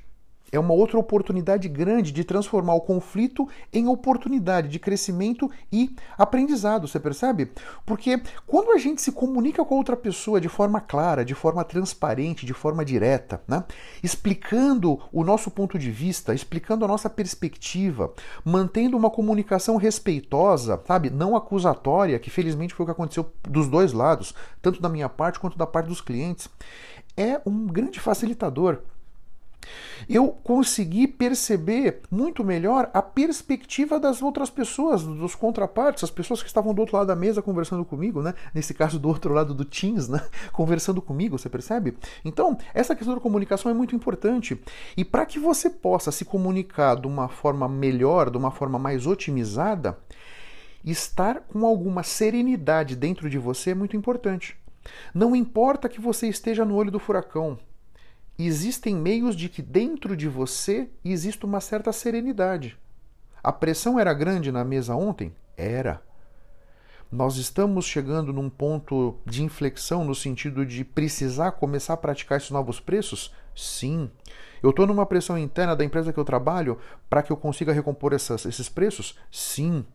é 0.51 0.59
uma 0.59 0.73
outra 0.73 0.97
oportunidade 0.97 1.67
grande 1.67 2.11
de 2.11 2.23
transformar 2.23 2.73
o 2.73 2.81
conflito 2.81 3.47
em 3.71 3.87
oportunidade 3.87 4.67
de 4.67 4.79
crescimento 4.79 5.49
e 5.71 5.95
aprendizado, 6.17 6.87
você 6.87 6.99
percebe? 6.99 7.51
Porque 7.85 8.21
quando 8.47 8.71
a 8.71 8.77
gente 8.77 9.01
se 9.01 9.11
comunica 9.11 9.63
com 9.63 9.75
a 9.75 9.77
outra 9.77 9.95
pessoa 9.95 10.41
de 10.41 10.49
forma 10.49 10.81
clara, 10.81 11.23
de 11.23 11.35
forma 11.35 11.63
transparente, 11.63 12.45
de 12.45 12.53
forma 12.53 12.83
direta, 12.83 13.41
né? 13.47 13.63
explicando 14.03 14.99
o 15.11 15.23
nosso 15.23 15.51
ponto 15.51 15.77
de 15.77 15.91
vista, 15.91 16.33
explicando 16.33 16.85
a 16.85 16.87
nossa 16.87 17.09
perspectiva, 17.09 18.13
mantendo 18.43 18.97
uma 18.97 19.09
comunicação 19.09 19.77
respeitosa, 19.77 20.81
sabe? 20.85 21.09
Não 21.09 21.35
acusatória, 21.35 22.19
que 22.19 22.29
felizmente 22.29 22.73
foi 22.73 22.83
o 22.83 22.87
que 22.87 22.91
aconteceu 22.91 23.31
dos 23.47 23.67
dois 23.67 23.93
lados, 23.93 24.33
tanto 24.61 24.81
da 24.81 24.89
minha 24.89 25.09
parte 25.09 25.39
quanto 25.39 25.57
da 25.57 25.67
parte 25.67 25.87
dos 25.87 26.01
clientes, 26.01 26.49
é 27.15 27.41
um 27.45 27.67
grande 27.67 27.99
facilitador 27.99 28.79
eu 30.07 30.29
consegui 30.43 31.07
perceber 31.07 32.01
muito 32.09 32.43
melhor 32.43 32.89
a 32.93 33.01
perspectiva 33.01 33.99
das 33.99 34.21
outras 34.21 34.49
pessoas, 34.49 35.03
dos 35.03 35.35
contrapartes, 35.35 36.03
as 36.03 36.09
pessoas 36.09 36.41
que 36.41 36.47
estavam 36.47 36.73
do 36.73 36.79
outro 36.79 36.97
lado 36.97 37.07
da 37.07 37.15
mesa 37.15 37.41
conversando 37.41 37.85
comigo, 37.85 38.21
né? 38.21 38.33
Nesse 38.53 38.73
caso, 38.73 38.99
do 38.99 39.07
outro 39.07 39.33
lado 39.33 39.53
do 39.53 39.65
Teams, 39.65 40.07
né? 40.07 40.25
Conversando 40.51 41.01
comigo, 41.01 41.37
você 41.37 41.49
percebe? 41.49 41.97
Então, 42.23 42.57
essa 42.73 42.95
questão 42.95 43.15
da 43.15 43.21
comunicação 43.21 43.69
é 43.69 43.73
muito 43.73 43.95
importante. 43.95 44.59
E 44.97 45.05
para 45.05 45.25
que 45.25 45.39
você 45.39 45.69
possa 45.69 46.11
se 46.11 46.25
comunicar 46.25 46.95
de 46.95 47.07
uma 47.07 47.27
forma 47.27 47.67
melhor, 47.67 48.29
de 48.29 48.37
uma 48.37 48.51
forma 48.51 48.79
mais 48.79 49.05
otimizada, 49.05 49.97
estar 50.83 51.41
com 51.41 51.65
alguma 51.65 52.03
serenidade 52.03 52.95
dentro 52.95 53.29
de 53.29 53.37
você 53.37 53.71
é 53.71 53.75
muito 53.75 53.95
importante. 53.95 54.57
Não 55.13 55.35
importa 55.35 55.89
que 55.89 56.01
você 56.01 56.27
esteja 56.27 56.65
no 56.65 56.75
olho 56.75 56.89
do 56.89 56.99
furacão, 56.99 57.59
existem 58.47 58.95
meios 58.95 59.35
de 59.35 59.49
que 59.49 59.61
dentro 59.61 60.15
de 60.15 60.27
você 60.27 60.89
exista 61.03 61.45
uma 61.45 61.59
certa 61.59 61.91
serenidade. 61.91 62.77
A 63.43 63.51
pressão 63.51 63.99
era 63.99 64.13
grande 64.13 64.51
na 64.51 64.63
mesa 64.63 64.95
ontem? 64.95 65.33
Era. 65.57 66.01
Nós 67.11 67.37
estamos 67.37 67.85
chegando 67.85 68.31
num 68.31 68.49
ponto 68.49 69.17
de 69.25 69.43
inflexão 69.43 70.05
no 70.05 70.13
sentido 70.13 70.65
de 70.65 70.85
precisar 70.85 71.53
começar 71.53 71.93
a 71.93 71.97
praticar 71.97 72.37
esses 72.37 72.51
novos 72.51 72.79
preços? 72.79 73.33
Sim. 73.55 74.11
Eu 74.61 74.69
estou 74.69 74.85
numa 74.85 75.05
pressão 75.05 75.37
interna 75.37 75.75
da 75.75 75.83
empresa 75.83 76.13
que 76.13 76.19
eu 76.19 76.25
trabalho 76.25 76.77
para 77.09 77.23
que 77.23 77.31
eu 77.31 77.37
consiga 77.37 77.73
recompor 77.73 78.13
essas, 78.13 78.45
esses 78.45 78.69
preços? 78.69 79.17
Sim. 79.31 79.85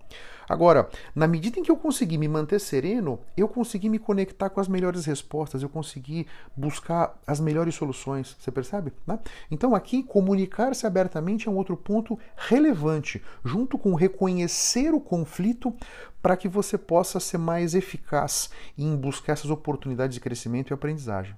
Agora, 0.48 0.88
na 1.14 1.26
medida 1.26 1.58
em 1.58 1.62
que 1.62 1.70
eu 1.70 1.76
consegui 1.76 2.18
me 2.18 2.28
manter 2.28 2.60
sereno, 2.60 3.20
eu 3.36 3.48
consegui 3.48 3.88
me 3.88 3.98
conectar 3.98 4.50
com 4.50 4.60
as 4.60 4.68
melhores 4.68 5.04
respostas, 5.06 5.62
eu 5.62 5.68
consegui 5.68 6.26
buscar 6.56 7.18
as 7.26 7.40
melhores 7.40 7.74
soluções. 7.74 8.36
Você 8.38 8.50
percebe? 8.50 8.92
Né? 9.06 9.18
Então, 9.50 9.74
aqui, 9.74 10.02
comunicar-se 10.02 10.86
abertamente 10.86 11.48
é 11.48 11.50
um 11.50 11.56
outro 11.56 11.76
ponto 11.76 12.18
relevante, 12.36 13.22
junto 13.44 13.78
com 13.78 13.94
reconhecer 13.94 14.92
o 14.92 15.00
conflito 15.00 15.74
para 16.22 16.36
que 16.36 16.48
você 16.48 16.78
possa 16.78 17.20
ser 17.20 17.38
mais 17.38 17.74
eficaz 17.74 18.50
em 18.78 18.96
buscar 18.96 19.34
essas 19.34 19.50
oportunidades 19.50 20.14
de 20.14 20.20
crescimento 20.20 20.70
e 20.70 20.74
aprendizagem. 20.74 21.36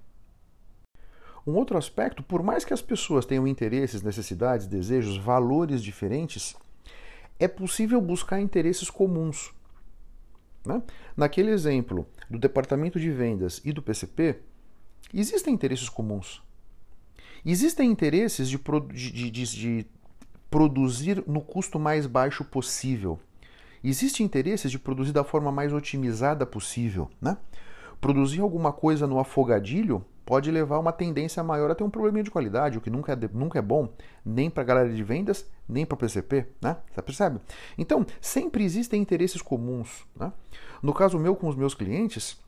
Um 1.46 1.54
outro 1.54 1.78
aspecto, 1.78 2.25
por 2.25 2.42
mais 2.42 2.64
que 2.64 2.75
as 2.75 2.82
pessoas 2.82 3.25
tenham 3.25 3.46
interesses, 3.46 4.02
necessidades, 4.02 4.66
desejos, 4.66 5.16
valores 5.16 5.80
diferentes, 5.80 6.56
é 7.38 7.48
possível 7.48 8.00
buscar 8.00 8.40
interesses 8.40 8.90
comuns. 8.90 9.52
Né? 10.64 10.82
Naquele 11.16 11.50
exemplo 11.50 12.06
do 12.28 12.38
departamento 12.38 12.98
de 12.98 13.10
vendas 13.10 13.60
e 13.64 13.72
do 13.72 13.82
PCP, 13.82 14.40
existem 15.14 15.54
interesses 15.54 15.88
comuns. 15.88 16.42
Existem 17.44 17.90
interesses 17.90 18.48
de, 18.48 18.58
de, 18.92 19.30
de, 19.30 19.44
de 19.44 19.86
produzir 20.50 21.22
no 21.26 21.40
custo 21.40 21.78
mais 21.78 22.06
baixo 22.06 22.44
possível. 22.44 23.20
Existem 23.84 24.26
interesses 24.26 24.70
de 24.70 24.78
produzir 24.78 25.12
da 25.12 25.22
forma 25.22 25.52
mais 25.52 25.72
otimizada 25.72 26.44
possível. 26.44 27.08
Né? 27.20 27.36
Produzir 28.00 28.40
alguma 28.40 28.72
coisa 28.72 29.06
no 29.06 29.20
afogadilho 29.20 30.04
pode 30.24 30.50
levar 30.50 30.80
uma 30.80 30.92
tendência 30.92 31.42
maior 31.44 31.70
a 31.70 31.74
ter 31.74 31.84
um 31.84 31.90
probleminha 31.90 32.24
de 32.24 32.30
qualidade, 32.32 32.76
o 32.76 32.80
que 32.80 32.90
nunca 32.90 33.12
é, 33.12 33.16
nunca 33.32 33.60
é 33.60 33.62
bom, 33.62 33.94
nem 34.24 34.50
para 34.50 34.64
a 34.64 34.66
galera 34.66 34.92
de 34.92 35.04
vendas, 35.04 35.48
nem 35.68 35.85
para 35.85 35.94
o 35.94 35.99
PCP, 35.99 36.46
né? 36.61 36.76
Você 36.92 37.02
percebe? 37.02 37.40
Então, 37.76 38.06
sempre 38.20 38.64
existem 38.64 39.00
interesses 39.00 39.42
comuns. 39.42 40.06
Né? 40.14 40.32
No 40.82 40.92
caso 40.92 41.18
meu 41.18 41.35
com 41.35 41.49
os 41.49 41.56
meus 41.56 41.75
clientes, 41.75 42.38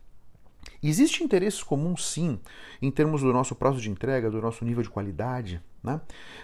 Existem 0.83 1.25
interesses 1.25 1.63
comuns, 1.63 2.07
sim, 2.07 2.39
em 2.81 2.91
termos 2.91 3.23
do 3.23 3.33
nosso 3.33 3.55
prazo 3.55 3.81
de 3.81 3.91
entrega, 3.91 4.31
do 4.31 4.41
nosso 4.41 4.65
nível 4.65 4.83
de 4.83 4.91
qualidade, 4.91 5.61
né? 5.83 6.01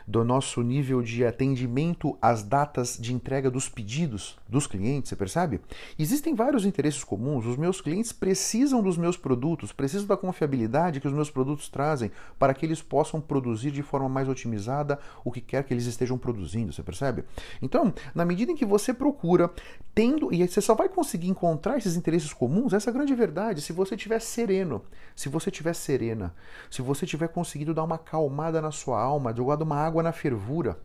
do 0.07 0.23
nosso 0.23 0.63
nível 0.63 1.03
de 1.03 1.25
atendimento 1.25 2.17
às 2.21 2.43
datas 2.43 2.97
de 3.01 3.13
entrega 3.13 3.51
dos 3.51 3.69
pedidos 3.69 4.37
dos 4.49 4.67
clientes, 4.67 5.09
você 5.09 5.17
percebe? 5.17 5.61
Existem 5.99 6.35
vários 6.35 6.65
interesses 6.65 7.03
comuns. 7.03 7.47
Os 7.47 7.57
meus 7.57 7.81
clientes 7.81 8.13
precisam 8.13 8.83
dos 8.83 8.97
meus 8.97 9.17
produtos, 9.17 9.73
precisam 9.73 10.07
da 10.07 10.17
confiabilidade 10.17 11.01
que 11.01 11.09
os 11.09 11.13
meus 11.13 11.31
produtos 11.31 11.69
trazem 11.69 12.11
para 12.39 12.55
que 12.55 12.65
eles 12.65 12.83
possam 12.83 13.21
produzir 13.21 13.71
de 13.71 13.83
forma 13.83 14.09
mais 14.09 14.29
otimizada 14.29 14.99
o 15.25 15.31
que 15.31 15.41
quer 15.41 15.65
que 15.65 15.73
eles 15.73 15.87
estejam 15.87 16.19
produzindo, 16.19 16.73
você 16.73 16.83
percebe? 16.83 17.25
Então, 17.61 17.93
na 18.15 18.25
medida 18.25 18.53
em 18.53 18.57
que 18.57 18.65
você 18.65 18.93
procura, 18.93 19.51
tendo, 19.95 20.33
e 20.33 20.47
você 20.47 20.61
só 20.61 20.75
vai 20.75 20.89
conseguir 20.89 21.29
encontrar 21.29 21.79
esses 21.79 21.97
interesses 21.97 22.33
comuns, 22.33 22.73
essa 22.73 22.91
é 22.91 22.93
grande 22.93 23.15
verdade, 23.15 23.61
se 23.61 23.73
você 23.73 23.95
estiver 23.95 24.21
sereno, 24.21 24.83
se 25.15 25.29
você 25.29 25.51
estiver 25.51 25.75
serena, 25.75 26.35
se 26.71 26.83
você 26.83 27.07
tiver 27.07 27.29
conseguido 27.29 27.75
dar 27.75 27.85
uma 27.85 27.97
acalmada 27.97 28.61
na 28.61 28.71
sua 28.71 29.01
alma, 29.01 29.33
alma, 29.35 29.37
jogado 29.37 29.63
uma 29.63 29.77
água 29.77 30.03
na 30.03 30.13
fervura, 30.13 30.79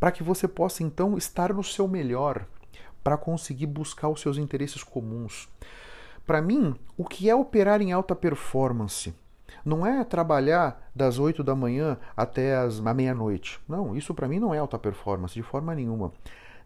para 0.00 0.10
que 0.10 0.22
você 0.22 0.48
possa 0.48 0.82
então 0.82 1.16
estar 1.16 1.52
no 1.52 1.62
seu 1.62 1.86
melhor, 1.86 2.46
para 3.04 3.16
conseguir 3.16 3.66
buscar 3.66 4.08
os 4.08 4.20
seus 4.20 4.38
interesses 4.38 4.82
comuns. 4.82 5.48
Para 6.26 6.40
mim, 6.40 6.74
o 6.96 7.04
que 7.04 7.28
é 7.28 7.34
operar 7.34 7.82
em 7.82 7.92
alta 7.92 8.14
performance? 8.14 9.14
Não 9.64 9.86
é 9.86 10.02
trabalhar 10.04 10.90
das 10.94 11.18
8 11.18 11.44
da 11.44 11.54
manhã 11.54 11.98
até 12.16 12.56
as, 12.56 12.80
meia-noite. 12.80 13.60
Não, 13.68 13.94
isso 13.94 14.14
para 14.14 14.28
mim 14.28 14.38
não 14.38 14.54
é 14.54 14.58
alta 14.58 14.78
performance, 14.78 15.34
de 15.34 15.42
forma 15.42 15.74
nenhuma. 15.74 16.12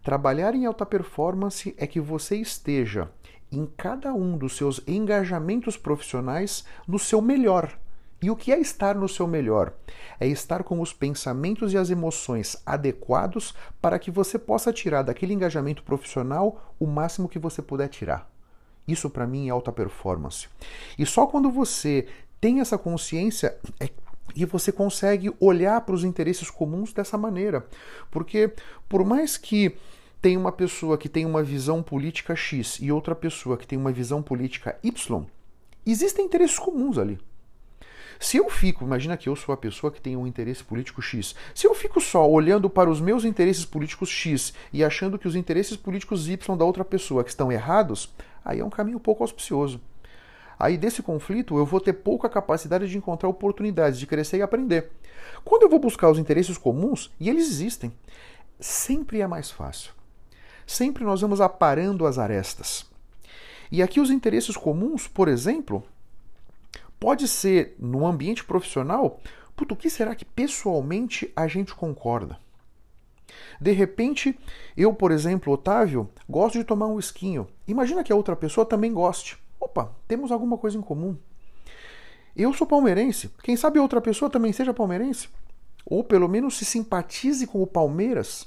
Trabalhar 0.02 0.54
em 0.54 0.66
alta 0.66 0.86
performance 0.86 1.74
é 1.78 1.86
que 1.86 2.00
você 2.00 2.36
esteja 2.36 3.10
em 3.50 3.66
cada 3.76 4.12
um 4.12 4.36
dos 4.36 4.56
seus 4.56 4.80
engajamentos 4.86 5.76
profissionais 5.76 6.64
no 6.86 6.98
seu 6.98 7.20
melhor. 7.20 7.76
E 8.22 8.30
o 8.30 8.36
que 8.36 8.52
é 8.52 8.58
estar 8.58 8.94
no 8.94 9.08
seu 9.08 9.26
melhor? 9.26 9.74
É 10.18 10.26
estar 10.26 10.62
com 10.64 10.80
os 10.80 10.92
pensamentos 10.92 11.72
e 11.72 11.78
as 11.78 11.90
emoções 11.90 12.56
adequados 12.64 13.54
para 13.80 13.98
que 13.98 14.10
você 14.10 14.38
possa 14.38 14.72
tirar 14.72 15.02
daquele 15.02 15.34
engajamento 15.34 15.82
profissional 15.82 16.74
o 16.78 16.86
máximo 16.86 17.28
que 17.28 17.38
você 17.38 17.60
puder 17.60 17.88
tirar. 17.88 18.30
Isso 18.88 19.10
para 19.10 19.26
mim 19.26 19.48
é 19.48 19.50
alta 19.50 19.70
performance. 19.70 20.48
E 20.98 21.04
só 21.04 21.26
quando 21.26 21.50
você 21.50 22.06
tem 22.40 22.60
essa 22.60 22.78
consciência 22.78 23.56
é 23.80 23.88
e 24.34 24.44
você 24.44 24.72
consegue 24.72 25.32
olhar 25.38 25.80
para 25.82 25.94
os 25.94 26.04
interesses 26.04 26.50
comuns 26.50 26.92
dessa 26.92 27.16
maneira. 27.16 27.66
Porque 28.10 28.52
por 28.88 29.04
mais 29.04 29.36
que 29.36 29.76
tem 30.20 30.36
uma 30.36 30.50
pessoa 30.50 30.98
que 30.98 31.08
tem 31.08 31.24
uma 31.24 31.42
visão 31.42 31.82
política 31.82 32.34
X 32.34 32.78
e 32.80 32.90
outra 32.90 33.14
pessoa 33.14 33.56
que 33.56 33.66
tem 33.66 33.78
uma 33.78 33.92
visão 33.92 34.22
política 34.22 34.78
Y, 34.82 35.24
existem 35.86 36.24
interesses 36.24 36.58
comuns 36.58 36.98
ali. 36.98 37.18
Se 38.18 38.36
eu 38.36 38.48
fico, 38.48 38.84
imagina 38.84 39.16
que 39.16 39.28
eu 39.28 39.36
sou 39.36 39.52
a 39.52 39.56
pessoa 39.56 39.90
que 39.90 40.00
tem 40.00 40.16
um 40.16 40.26
interesse 40.26 40.64
político 40.64 41.02
X, 41.02 41.34
se 41.54 41.66
eu 41.66 41.74
fico 41.74 42.00
só 42.00 42.28
olhando 42.28 42.70
para 42.70 42.90
os 42.90 43.00
meus 43.00 43.24
interesses 43.24 43.64
políticos 43.64 44.08
X 44.08 44.54
e 44.72 44.82
achando 44.82 45.18
que 45.18 45.28
os 45.28 45.36
interesses 45.36 45.76
políticos 45.76 46.28
Y 46.28 46.56
da 46.56 46.64
outra 46.64 46.84
pessoa 46.84 47.22
que 47.22 47.30
estão 47.30 47.52
errados, 47.52 48.12
aí 48.44 48.60
é 48.60 48.64
um 48.64 48.70
caminho 48.70 49.00
pouco 49.00 49.22
auspicioso. 49.22 49.80
Aí 50.58 50.78
desse 50.78 51.02
conflito 51.02 51.58
eu 51.58 51.66
vou 51.66 51.80
ter 51.80 51.92
pouca 51.92 52.28
capacidade 52.28 52.88
de 52.88 52.96
encontrar 52.96 53.28
oportunidades 53.28 53.98
de 53.98 54.06
crescer 54.06 54.38
e 54.38 54.42
aprender. 54.42 54.90
Quando 55.44 55.62
eu 55.62 55.68
vou 55.68 55.78
buscar 55.78 56.10
os 56.10 56.18
interesses 56.18 56.56
comuns, 56.56 57.12
e 57.20 57.28
eles 57.28 57.46
existem, 57.46 57.92
sempre 58.58 59.20
é 59.20 59.26
mais 59.26 59.50
fácil. 59.50 59.92
Sempre 60.66 61.04
nós 61.04 61.20
vamos 61.20 61.40
aparando 61.40 62.06
as 62.06 62.18
arestas. 62.18 62.86
E 63.70 63.82
aqui 63.82 64.00
os 64.00 64.10
interesses 64.10 64.56
comuns, 64.56 65.06
por 65.06 65.28
exemplo, 65.28 65.84
pode 66.98 67.28
ser 67.28 67.76
no 67.78 68.06
ambiente 68.06 68.44
profissional, 68.44 69.20
puto, 69.54 69.74
o 69.74 69.76
que 69.76 69.90
será 69.90 70.14
que 70.14 70.24
pessoalmente 70.24 71.32
a 71.34 71.46
gente 71.46 71.74
concorda? 71.74 72.38
De 73.60 73.72
repente, 73.72 74.38
eu, 74.76 74.92
por 74.92 75.10
exemplo, 75.10 75.52
Otávio, 75.52 76.08
gosto 76.28 76.58
de 76.58 76.64
tomar 76.64 76.86
um 76.86 76.98
esquinho. 76.98 77.48
Imagina 77.66 78.04
que 78.04 78.12
a 78.12 78.16
outra 78.16 78.36
pessoa 78.36 78.66
também 78.66 78.92
goste. 78.92 79.38
Opa, 79.58 79.94
temos 80.06 80.30
alguma 80.30 80.58
coisa 80.58 80.78
em 80.78 80.82
comum. 80.82 81.16
Eu 82.36 82.52
sou 82.52 82.66
palmeirense. 82.66 83.30
Quem 83.42 83.56
sabe 83.56 83.78
outra 83.78 84.00
pessoa 84.00 84.30
também 84.30 84.52
seja 84.52 84.74
palmeirense? 84.74 85.28
Ou 85.84 86.04
pelo 86.04 86.28
menos 86.28 86.56
se 86.58 86.64
simpatize 86.64 87.46
com 87.46 87.62
o 87.62 87.66
Palmeiras. 87.66 88.46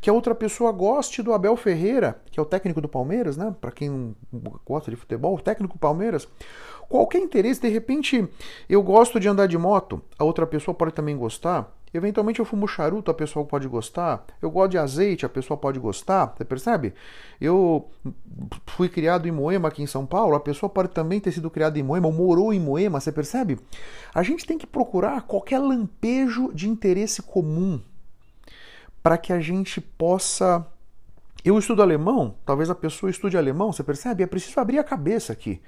Que 0.00 0.08
a 0.08 0.12
outra 0.12 0.34
pessoa 0.34 0.72
goste 0.72 1.22
do 1.22 1.32
Abel 1.32 1.56
Ferreira, 1.56 2.20
que 2.30 2.40
é 2.40 2.42
o 2.42 2.46
técnico 2.46 2.80
do 2.80 2.88
Palmeiras, 2.88 3.36
né? 3.36 3.54
Para 3.60 3.70
quem 3.70 4.16
gosta 4.64 4.90
de 4.90 4.96
futebol, 4.96 5.34
o 5.34 5.40
técnico 5.40 5.74
do 5.74 5.80
Palmeiras. 5.80 6.26
Qualquer 6.88 7.18
interesse, 7.18 7.60
de 7.60 7.68
repente 7.68 8.28
eu 8.68 8.82
gosto 8.82 9.20
de 9.20 9.28
andar 9.28 9.46
de 9.46 9.56
moto, 9.58 10.02
a 10.18 10.24
outra 10.24 10.46
pessoa 10.46 10.74
pode 10.74 10.92
também 10.92 11.16
gostar. 11.16 11.72
Eventualmente 11.92 12.38
eu 12.38 12.44
fumo 12.44 12.68
charuto, 12.68 13.10
a 13.10 13.14
pessoa 13.14 13.44
pode 13.44 13.66
gostar. 13.66 14.24
Eu 14.40 14.50
gosto 14.50 14.70
de 14.70 14.78
azeite, 14.78 15.26
a 15.26 15.28
pessoa 15.28 15.56
pode 15.56 15.78
gostar. 15.78 16.34
Você 16.36 16.44
percebe? 16.44 16.94
Eu 17.40 17.88
fui 18.66 18.88
criado 18.88 19.26
em 19.26 19.32
Moema, 19.32 19.68
aqui 19.68 19.82
em 19.82 19.88
São 19.88 20.06
Paulo, 20.06 20.36
a 20.36 20.40
pessoa 20.40 20.70
pode 20.70 20.90
também 20.90 21.18
ter 21.18 21.32
sido 21.32 21.50
criada 21.50 21.78
em 21.78 21.82
Moema, 21.82 22.06
ou 22.06 22.12
morou 22.12 22.52
em 22.52 22.60
Moema, 22.60 23.00
você 23.00 23.10
percebe? 23.10 23.58
A 24.14 24.22
gente 24.22 24.46
tem 24.46 24.56
que 24.56 24.66
procurar 24.66 25.22
qualquer 25.22 25.58
lampejo 25.58 26.52
de 26.54 26.68
interesse 26.68 27.22
comum 27.22 27.80
para 29.02 29.18
que 29.18 29.32
a 29.32 29.40
gente 29.40 29.80
possa. 29.80 30.66
Eu 31.44 31.58
estudo 31.58 31.82
alemão, 31.82 32.34
talvez 32.44 32.68
a 32.68 32.74
pessoa 32.74 33.10
estude 33.10 33.36
alemão, 33.36 33.72
você 33.72 33.82
percebe? 33.82 34.22
É 34.22 34.26
preciso 34.26 34.60
abrir 34.60 34.78
a 34.78 34.84
cabeça 34.84 35.32
aqui 35.32 35.60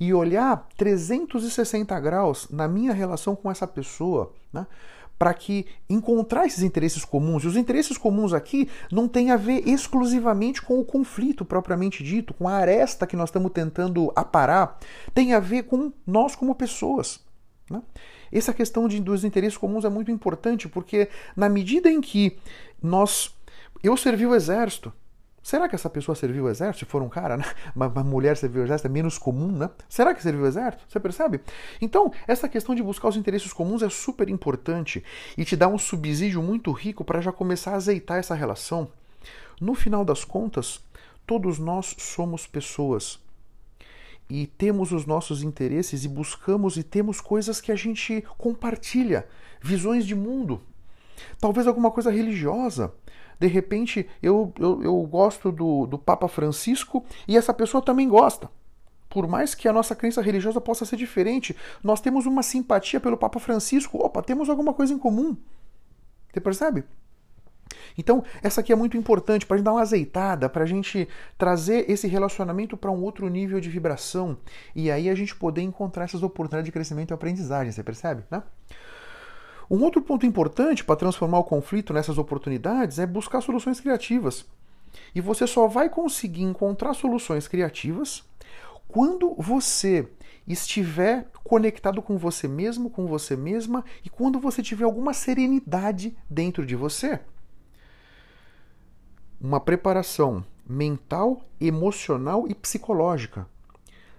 e 0.00 0.14
olhar 0.14 0.66
360 0.78 2.00
graus 2.00 2.48
na 2.50 2.66
minha 2.66 2.92
relação 2.92 3.36
com 3.36 3.50
essa 3.50 3.66
pessoa, 3.66 4.32
né? 4.50 4.66
para 5.18 5.34
que 5.34 5.66
encontrar 5.90 6.46
esses 6.46 6.62
interesses 6.62 7.04
comuns. 7.04 7.44
E 7.44 7.46
os 7.46 7.54
interesses 7.54 7.98
comuns 7.98 8.32
aqui 8.32 8.70
não 8.90 9.06
têm 9.06 9.30
a 9.30 9.36
ver 9.36 9.68
exclusivamente 9.68 10.62
com 10.62 10.80
o 10.80 10.84
conflito 10.84 11.44
propriamente 11.44 12.02
dito, 12.02 12.32
com 12.32 12.48
a 12.48 12.54
aresta 12.54 13.06
que 13.06 13.14
nós 13.14 13.28
estamos 13.28 13.52
tentando 13.52 14.10
aparar, 14.16 14.78
tem 15.12 15.34
a 15.34 15.38
ver 15.38 15.64
com 15.64 15.92
nós 16.06 16.34
como 16.34 16.54
pessoas. 16.54 17.20
Né? 17.70 17.80
Essa 18.32 18.52
questão 18.52 18.88
de, 18.88 19.00
dos 19.00 19.24
interesses 19.24 19.56
comuns 19.56 19.84
é 19.84 19.88
muito 19.88 20.10
importante 20.10 20.68
porque 20.68 21.08
na 21.36 21.48
medida 21.48 21.88
em 21.88 22.00
que 22.00 22.36
nós 22.82 23.34
eu 23.82 23.96
servi 23.96 24.26
o 24.26 24.34
exército, 24.34 24.92
Será 25.42 25.68
que 25.68 25.74
essa 25.74 25.88
pessoa 25.88 26.14
serviu 26.14 26.44
o 26.44 26.48
exército? 26.50 26.84
Se 26.84 26.90
for 26.90 27.02
um 27.02 27.08
cara, 27.08 27.36
né? 27.36 27.44
uma, 27.74 27.88
uma 27.88 28.04
mulher 28.04 28.36
serviu 28.36 28.60
o 28.60 28.64
exército 28.64 28.88
é 28.88 28.90
menos 28.90 29.16
comum, 29.16 29.50
né? 29.50 29.70
Será 29.88 30.14
que 30.14 30.22
serviu 30.22 30.42
o 30.42 30.46
exército? 30.46 30.84
Você 30.86 31.00
percebe? 31.00 31.40
Então, 31.80 32.12
essa 32.28 32.48
questão 32.48 32.74
de 32.74 32.82
buscar 32.82 33.08
os 33.08 33.16
interesses 33.16 33.52
comuns 33.52 33.82
é 33.82 33.88
super 33.88 34.28
importante 34.28 35.02
e 35.36 35.44
te 35.44 35.56
dá 35.56 35.66
um 35.66 35.78
subsídio 35.78 36.42
muito 36.42 36.70
rico 36.72 37.04
para 37.04 37.20
já 37.20 37.32
começar 37.32 37.72
a 37.72 37.76
azeitar 37.76 38.18
essa 38.18 38.34
relação. 38.34 38.88
No 39.60 39.74
final 39.74 40.04
das 40.04 40.24
contas, 40.24 40.84
todos 41.26 41.58
nós 41.58 41.96
somos 41.98 42.46
pessoas 42.46 43.18
e 44.30 44.46
temos 44.46 44.92
os 44.92 45.04
nossos 45.04 45.42
interesses 45.42 46.04
e 46.04 46.08
buscamos 46.08 46.76
e 46.76 46.82
temos 46.82 47.20
coisas 47.20 47.60
que 47.60 47.72
a 47.72 47.76
gente 47.76 48.24
compartilha, 48.38 49.26
visões 49.60 50.06
de 50.06 50.14
mundo, 50.14 50.62
talvez 51.40 51.66
alguma 51.66 51.90
coisa 51.90 52.10
religiosa. 52.10 52.94
De 53.38 53.46
repente, 53.46 54.08
eu, 54.22 54.52
eu, 54.58 54.82
eu 54.82 55.02
gosto 55.02 55.50
do, 55.50 55.86
do 55.86 55.98
Papa 55.98 56.28
Francisco 56.28 57.04
e 57.26 57.36
essa 57.36 57.54
pessoa 57.54 57.82
também 57.82 58.08
gosta. 58.08 58.50
Por 59.08 59.26
mais 59.26 59.54
que 59.54 59.66
a 59.66 59.72
nossa 59.72 59.96
crença 59.96 60.22
religiosa 60.22 60.60
possa 60.60 60.84
ser 60.84 60.96
diferente, 60.96 61.56
nós 61.82 62.00
temos 62.00 62.26
uma 62.26 62.42
simpatia 62.42 63.00
pelo 63.00 63.16
Papa 63.16 63.40
Francisco. 63.40 63.98
Opa, 63.98 64.22
temos 64.22 64.48
alguma 64.48 64.72
coisa 64.72 64.94
em 64.94 64.98
comum. 64.98 65.36
Você 66.32 66.40
percebe? 66.40 66.84
Então, 67.96 68.24
essa 68.42 68.60
aqui 68.60 68.72
é 68.72 68.76
muito 68.76 68.96
importante 68.96 69.46
para 69.46 69.54
a 69.54 69.58
gente 69.58 69.64
dar 69.64 69.72
uma 69.72 69.82
azeitada, 69.82 70.48
para 70.48 70.64
a 70.64 70.66
gente 70.66 71.08
trazer 71.36 71.90
esse 71.90 72.06
relacionamento 72.06 72.76
para 72.76 72.90
um 72.90 73.02
outro 73.02 73.28
nível 73.28 73.60
de 73.60 73.68
vibração 73.68 74.36
e 74.74 74.90
aí 74.90 75.08
a 75.08 75.14
gente 75.14 75.34
poder 75.34 75.62
encontrar 75.62 76.04
essas 76.04 76.22
oportunidades 76.22 76.66
de 76.66 76.72
crescimento 76.72 77.10
e 77.10 77.14
aprendizagem, 77.14 77.72
você 77.72 77.82
percebe? 77.82 78.22
Né? 78.30 78.42
Um 79.70 79.82
outro 79.84 80.02
ponto 80.02 80.26
importante 80.26 80.84
para 80.84 80.96
transformar 80.96 81.38
o 81.38 81.44
conflito 81.44 81.92
nessas 81.92 82.18
oportunidades 82.18 82.98
é 82.98 83.06
buscar 83.06 83.40
soluções 83.40 83.78
criativas. 83.80 84.44
E 85.14 85.20
você 85.20 85.46
só 85.46 85.68
vai 85.68 85.88
conseguir 85.88 86.42
encontrar 86.42 86.92
soluções 86.94 87.46
criativas 87.46 88.24
quando 88.88 89.34
você 89.38 90.08
estiver 90.48 91.28
conectado 91.44 92.02
com 92.02 92.18
você 92.18 92.48
mesmo, 92.48 92.90
com 92.90 93.06
você 93.06 93.36
mesma 93.36 93.84
e 94.04 94.10
quando 94.10 94.40
você 94.40 94.62
tiver 94.62 94.84
alguma 94.84 95.12
serenidade 95.12 96.16
dentro 96.28 96.66
de 96.66 96.74
você. 96.74 97.20
Uma 99.40 99.60
preparação 99.60 100.44
mental, 100.68 101.40
emocional 101.60 102.46
e 102.48 102.54
psicológica 102.54 103.46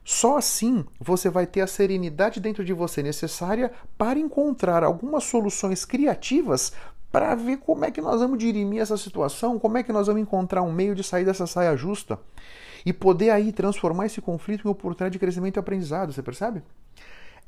só 0.04 0.38
assim 0.38 0.84
você 1.00 1.30
vai 1.30 1.46
ter 1.46 1.62
a 1.62 1.68
serenidade 1.68 2.40
dentro 2.40 2.66
de 2.66 2.74
você 2.74 3.04
necessária 3.04 3.72
para 3.98 4.20
encontrar 4.20 4.84
algumas 4.84 5.24
soluções 5.24 5.86
criativas 5.86 6.74
para 7.12 7.36
ver 7.36 7.58
como 7.58 7.86
é 7.86 7.92
que 7.92 8.02
nós 8.02 8.20
vamos 8.20 8.40
dirimir 8.40 8.82
essa 8.82 8.98
situação, 8.98 9.60
como 9.60 9.78
é 9.78 9.84
que 9.84 9.92
nós 9.92 10.08
vamos 10.08 10.22
encontrar 10.22 10.64
um 10.64 10.72
meio 10.72 10.96
de 10.96 11.04
sair 11.04 11.26
dessa 11.26 11.46
saia 11.46 11.76
justa 11.76 12.18
e 12.86 12.92
poder 12.92 13.30
aí 13.30 13.52
transformar 13.52 14.06
esse 14.06 14.22
conflito 14.22 14.68
em 14.68 14.72
oportunidade 14.72 15.14
de 15.14 15.20
crescimento 15.20 15.58
e 15.58 15.60
aprendizado, 15.60 16.14
você 16.14 16.24
percebe? 16.24 16.64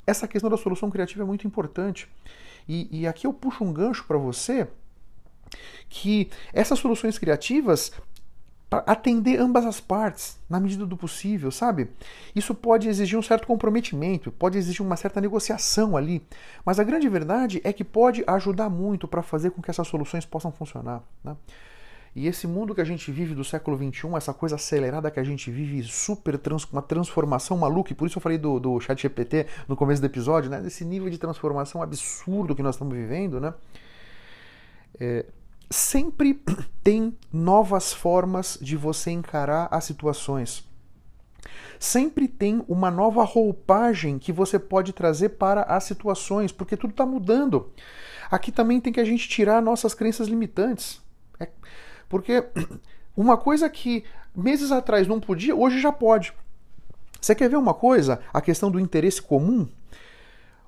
Essa 0.06 0.28
questão 0.28 0.50
da 0.50 0.56
solução 0.56 0.90
criativa 0.90 1.22
é 1.22 1.26
muito 1.26 1.46
importante. 1.46 2.08
E, 2.68 3.00
e 3.00 3.06
aqui 3.06 3.26
eu 3.26 3.32
puxo 3.32 3.64
um 3.64 3.72
gancho 3.72 4.04
para 4.04 4.18
você 4.18 4.68
que 5.88 6.30
essas 6.52 6.78
soluções 6.78 7.18
criativas 7.18 7.92
atender 8.86 9.38
ambas 9.38 9.64
as 9.64 9.80
partes, 9.80 10.38
na 10.48 10.58
medida 10.58 10.86
do 10.86 10.96
possível, 10.96 11.50
sabe? 11.50 11.88
Isso 12.34 12.54
pode 12.54 12.88
exigir 12.88 13.18
um 13.18 13.22
certo 13.22 13.46
comprometimento, 13.46 14.32
pode 14.32 14.58
exigir 14.58 14.84
uma 14.84 14.96
certa 14.96 15.20
negociação 15.20 15.96
ali, 15.96 16.26
mas 16.64 16.80
a 16.80 16.84
grande 16.84 17.08
verdade 17.08 17.60
é 17.62 17.72
que 17.72 17.84
pode 17.84 18.24
ajudar 18.26 18.68
muito 18.68 19.06
para 19.06 19.22
fazer 19.22 19.50
com 19.50 19.62
que 19.62 19.70
essas 19.70 19.86
soluções 19.86 20.24
possam 20.24 20.50
funcionar. 20.50 21.02
Né? 21.22 21.36
E 22.16 22.28
esse 22.28 22.46
mundo 22.46 22.74
que 22.74 22.80
a 22.80 22.84
gente 22.84 23.10
vive 23.10 23.34
do 23.34 23.42
século 23.42 23.76
XXI, 23.76 24.14
essa 24.16 24.32
coisa 24.32 24.54
acelerada 24.54 25.10
que 25.10 25.18
a 25.18 25.24
gente 25.24 25.50
vive, 25.50 25.82
super 25.82 26.38
trans, 26.38 26.64
uma 26.72 26.82
transformação 26.82 27.56
maluca, 27.58 27.92
e 27.92 27.94
por 27.94 28.06
isso 28.06 28.18
eu 28.18 28.22
falei 28.22 28.38
do, 28.38 28.60
do 28.60 28.80
chat 28.80 29.02
GPT 29.02 29.46
no 29.66 29.74
começo 29.74 30.00
do 30.00 30.04
episódio, 30.04 30.48
né? 30.48 30.60
Desse 30.60 30.84
nível 30.84 31.10
de 31.10 31.18
transformação 31.18 31.82
absurdo 31.82 32.54
que 32.54 32.62
nós 32.62 32.76
estamos 32.76 32.94
vivendo, 32.94 33.40
né? 33.40 33.52
É, 35.00 35.26
sempre 35.70 36.42
tem 36.82 37.16
novas 37.32 37.92
formas 37.92 38.58
de 38.60 38.76
você 38.76 39.10
encarar 39.10 39.68
as 39.70 39.84
situações. 39.84 40.64
Sempre 41.78 42.28
tem 42.28 42.64
uma 42.68 42.90
nova 42.90 43.24
roupagem 43.24 44.18
que 44.18 44.32
você 44.32 44.58
pode 44.58 44.92
trazer 44.92 45.30
para 45.30 45.62
as 45.62 45.84
situações, 45.84 46.52
porque 46.52 46.76
tudo 46.76 46.92
está 46.92 47.04
mudando. 47.04 47.70
Aqui 48.30 48.50
também 48.50 48.80
tem 48.80 48.92
que 48.92 49.00
a 49.00 49.04
gente 49.04 49.28
tirar 49.28 49.60
nossas 49.60 49.92
crenças 49.92 50.28
limitantes. 50.28 51.02
É, 51.38 51.48
porque 52.08 52.44
Uma 53.16 53.36
coisa 53.36 53.70
que 53.70 54.04
meses 54.34 54.72
atrás 54.72 55.06
não 55.06 55.20
podia, 55.20 55.54
hoje 55.54 55.80
já 55.80 55.92
pode. 55.92 56.32
Você 57.20 57.34
quer 57.34 57.48
ver 57.48 57.56
uma 57.56 57.72
coisa? 57.72 58.20
A 58.32 58.40
questão 58.40 58.70
do 58.70 58.80
interesse 58.80 59.22
comum. 59.22 59.68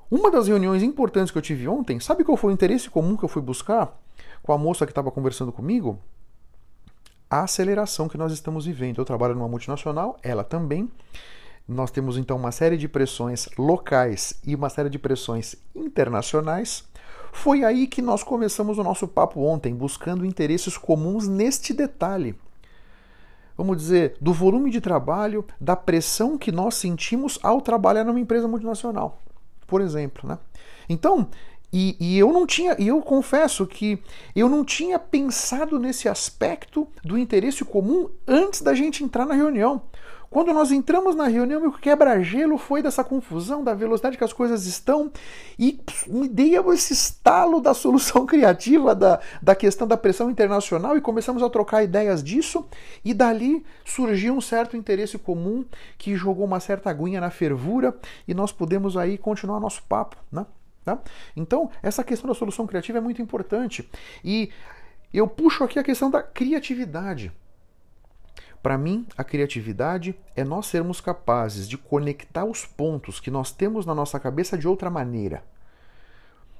Uma 0.09 0.30
das 0.30 0.46
reuniões 0.46 0.82
importantes 0.82 1.32
que 1.32 1.38
eu 1.38 1.42
tive 1.42 1.66
ontem, 1.66 1.98
sabe 1.98 2.22
qual 2.22 2.37
foi 2.37 2.52
o 2.52 2.54
interesse 2.54 2.88
comum 2.88 3.16
que 3.16 3.24
eu 3.24 3.28
fui 3.28 3.42
buscar 3.42 4.00
com 4.42 4.52
a 4.52 4.59
moça 4.59 4.87
que 4.87 4.92
estava 4.92 5.11
conversando 5.11 5.52
comigo? 5.52 5.98
A 7.29 7.42
aceleração 7.42 8.09
que 8.09 8.18
nós 8.18 8.33
estamos 8.33 8.66
vivendo. 8.66 8.98
Eu 8.98 9.05
trabalho 9.05 9.35
numa 9.35 9.48
multinacional, 9.48 10.16
ela 10.22 10.44
também. 10.44 10.90
Nós 11.68 11.90
temos 11.90 12.16
então 12.16 12.37
uma 12.37 12.52
série 12.52 12.76
de 12.76 12.88
pressões 12.88 13.48
locais 13.59 14.35
e 14.46 14.55
uma 14.55 14.68
série 14.68 14.88
de 14.88 14.98
pressões 14.98 15.57
internacionais. 15.74 16.85
Foi 17.33 17.64
aí 17.64 17.87
que 17.87 18.00
nós 18.00 18.22
começamos 18.22 18.79
o 18.79 18.85
nosso 18.85 19.09
papo 19.09 19.40
ontem, 19.42 19.74
buscando 19.74 20.24
interesses 20.24 20.79
comuns 20.79 21.26
neste 21.26 21.74
detalhe. 21.74 22.38
Vamos 23.57 23.79
dizer, 23.79 24.16
do 24.20 24.33
volume 24.33 24.70
de 24.70 24.81
trabalho, 24.81 25.44
da 25.61 25.74
pressão 25.74 26.37
que 26.37 26.52
nós 26.52 26.74
sentimos 26.74 27.38
ao 27.42 27.61
trabalhar 27.61 28.05
numa 28.05 28.20
empresa 28.20 28.46
multinacional, 28.46 29.20
por 29.66 29.81
exemplo. 29.81 30.29
Né? 30.29 30.38
Então, 30.88 31.29
e, 31.72 31.96
e, 31.98 32.18
eu 32.18 32.33
não 32.33 32.46
tinha, 32.46 32.76
e 32.79 32.88
eu 32.88 33.00
confesso 33.02 33.66
que 33.66 33.98
eu 34.35 34.48
não 34.48 34.64
tinha 34.64 34.98
pensado 34.98 35.79
nesse 35.79 36.09
aspecto 36.09 36.87
do 37.05 37.18
interesse 37.18 37.64
comum 37.64 38.09
antes 38.26 38.62
da 38.62 38.74
gente 38.74 39.02
entrar 39.02 39.26
na 39.26 39.35
reunião. 39.35 39.83
Quando 40.29 40.52
nós 40.52 40.72
entramos 40.72 41.14
na 41.14 41.29
reunião, 41.29 41.66
o 41.66 41.72
quebra-gelo 41.72 42.59
foi 42.59 42.83
dessa 42.83 43.05
confusão, 43.05 43.62
da 43.62 43.74
velocidade 43.74 44.18
que 44.18 44.24
as 44.24 44.33
coisas 44.33 44.66
estão, 44.66 45.11
e 45.59 45.81
me 46.09 46.29
deu 46.29 46.72
esse 46.72 46.92
estalo 46.92 47.61
da 47.61 47.72
solução 47.72 48.26
criativa 48.26 48.94
da, 48.94 49.20
da 49.40 49.55
questão 49.55 49.87
da 49.87 49.96
pressão 49.96 50.31
internacional 50.31 50.96
e 50.96 51.00
começamos 51.00 51.42
a 51.42 51.48
trocar 51.48 51.85
ideias 51.85 52.22
disso, 52.22 52.66
e 53.05 53.14
dali 53.14 53.64
surgiu 53.85 54.35
um 54.35 54.40
certo 54.40 54.76
interesse 54.76 55.16
comum 55.16 55.64
que 55.96 56.16
jogou 56.16 56.44
uma 56.44 56.61
certa 56.61 56.90
aguinha 56.90 57.20
na 57.20 57.31
fervura 57.31 57.96
e 58.26 58.35
nós 58.35 58.50
podemos 58.50 58.96
aí 58.96 59.16
continuar 59.16 59.61
nosso 59.61 59.83
papo, 59.85 60.16
né? 60.31 60.44
Tá? 60.87 61.01
Então, 61.35 61.68
essa 61.83 62.05
questão 62.05 62.29
da 62.29 62.35
solução 62.35 62.64
criativa 62.64 62.99
é 62.99 63.01
muito 63.01 63.20
importante. 63.20 63.90
E 64.25 64.51
eu 65.12 65.27
puxo 65.27 65.64
aqui 65.64 65.81
a 65.81 65.83
questão 65.83 66.09
da 66.09 66.22
criatividade. 66.22 67.33
Para 68.62 68.79
mim, 68.79 69.05
a 69.18 69.25
criatividade 69.25 70.16
é 70.37 70.44
nós 70.44 70.66
sermos 70.66 71.01
capazes 71.01 71.68
de 71.68 71.77
conectar 71.77 72.44
os 72.44 72.64
pontos 72.64 73.18
que 73.18 73.33
nós 73.33 73.51
temos 73.51 73.85
na 73.85 73.96
nossa 73.96 74.20
cabeça 74.20 74.57
de 74.57 74.68
outra 74.68 74.88
maneira. 74.88 75.42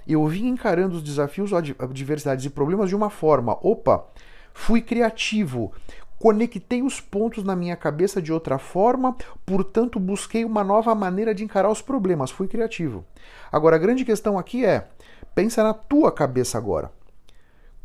Eu 0.09 0.27
vim 0.27 0.49
encarando 0.49 0.97
os 0.97 1.05
desafios, 1.05 1.53
adversidades 1.53 2.45
e 2.47 2.51
problemas 2.51 2.89
de 2.89 2.97
uma 2.97 3.11
forma. 3.11 3.57
Opa, 3.62 4.09
fui 4.53 4.83
criativo, 4.83 5.73
conectei 6.18 6.83
os 6.83 7.00
pontos 7.00 7.44
na 7.44 7.55
minha 7.55 7.76
cabeça 7.76 8.20
de 8.20 8.33
outra 8.33 8.59
forma, 8.59 9.16
portanto, 9.44 10.00
busquei 10.00 10.44
uma 10.44 10.64
nova 10.64 10.94
maneira 10.94 11.35
de 11.35 11.44
encarar 11.44 11.70
os 11.70 11.83
problemas. 11.83 12.31
Fui 12.31 12.48
criativo. 12.48 13.05
Agora, 13.50 13.76
a 13.76 13.79
grande 13.79 14.05
questão 14.05 14.38
aqui 14.38 14.64
é: 14.64 14.88
pensa 15.35 15.62
na 15.62 15.74
tua 15.74 16.11
cabeça 16.11 16.59
agora. 16.59 16.90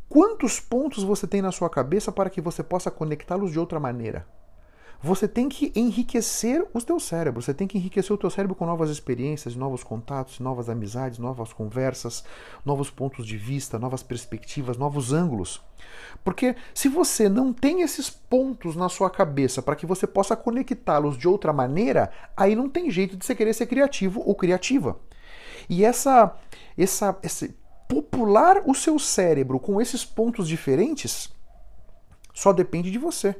Quantos 0.07 0.59
pontos 0.59 1.03
você 1.03 1.25
tem 1.25 1.41
na 1.41 1.51
sua 1.51 1.69
cabeça 1.69 2.11
para 2.11 2.29
que 2.29 2.41
você 2.41 2.61
possa 2.61 2.91
conectá-los 2.91 3.51
de 3.51 3.59
outra 3.59 3.79
maneira? 3.79 4.25
Você 5.03 5.27
tem 5.27 5.49
que 5.49 5.71
enriquecer 5.75 6.63
o 6.71 6.79
teu 6.79 6.99
cérebro, 6.99 7.41
você 7.41 7.55
tem 7.55 7.67
que 7.67 7.75
enriquecer 7.75 8.13
o 8.13 8.17
teu 8.17 8.29
cérebro 8.29 8.55
com 8.55 8.67
novas 8.67 8.91
experiências, 8.91 9.55
novos 9.55 9.83
contatos, 9.83 10.39
novas 10.39 10.69
amizades, 10.69 11.17
novas 11.17 11.51
conversas, 11.51 12.23
novos 12.63 12.91
pontos 12.91 13.25
de 13.25 13.35
vista, 13.35 13.79
novas 13.79 14.03
perspectivas, 14.03 14.77
novos 14.77 15.11
ângulos. 15.11 15.59
Porque 16.23 16.55
se 16.71 16.87
você 16.87 17.27
não 17.27 17.51
tem 17.51 17.81
esses 17.81 18.11
pontos 18.11 18.75
na 18.75 18.89
sua 18.89 19.09
cabeça 19.09 19.59
para 19.59 19.75
que 19.75 19.87
você 19.87 20.05
possa 20.05 20.35
conectá-los 20.35 21.17
de 21.17 21.27
outra 21.27 21.51
maneira, 21.51 22.11
aí 22.37 22.55
não 22.55 22.69
tem 22.69 22.91
jeito 22.91 23.17
de 23.17 23.25
você 23.25 23.33
querer 23.33 23.53
ser 23.53 23.65
criativo 23.65 24.21
ou 24.23 24.35
criativa. 24.35 24.99
E 25.67 25.83
essa, 25.83 26.37
essa, 26.77 27.17
esse 27.23 27.57
popular 27.87 28.61
o 28.67 28.75
seu 28.75 28.99
cérebro 28.99 29.59
com 29.59 29.81
esses 29.81 30.05
pontos 30.05 30.47
diferentes 30.47 31.33
só 32.35 32.53
depende 32.53 32.91
de 32.91 32.99
você. 32.99 33.35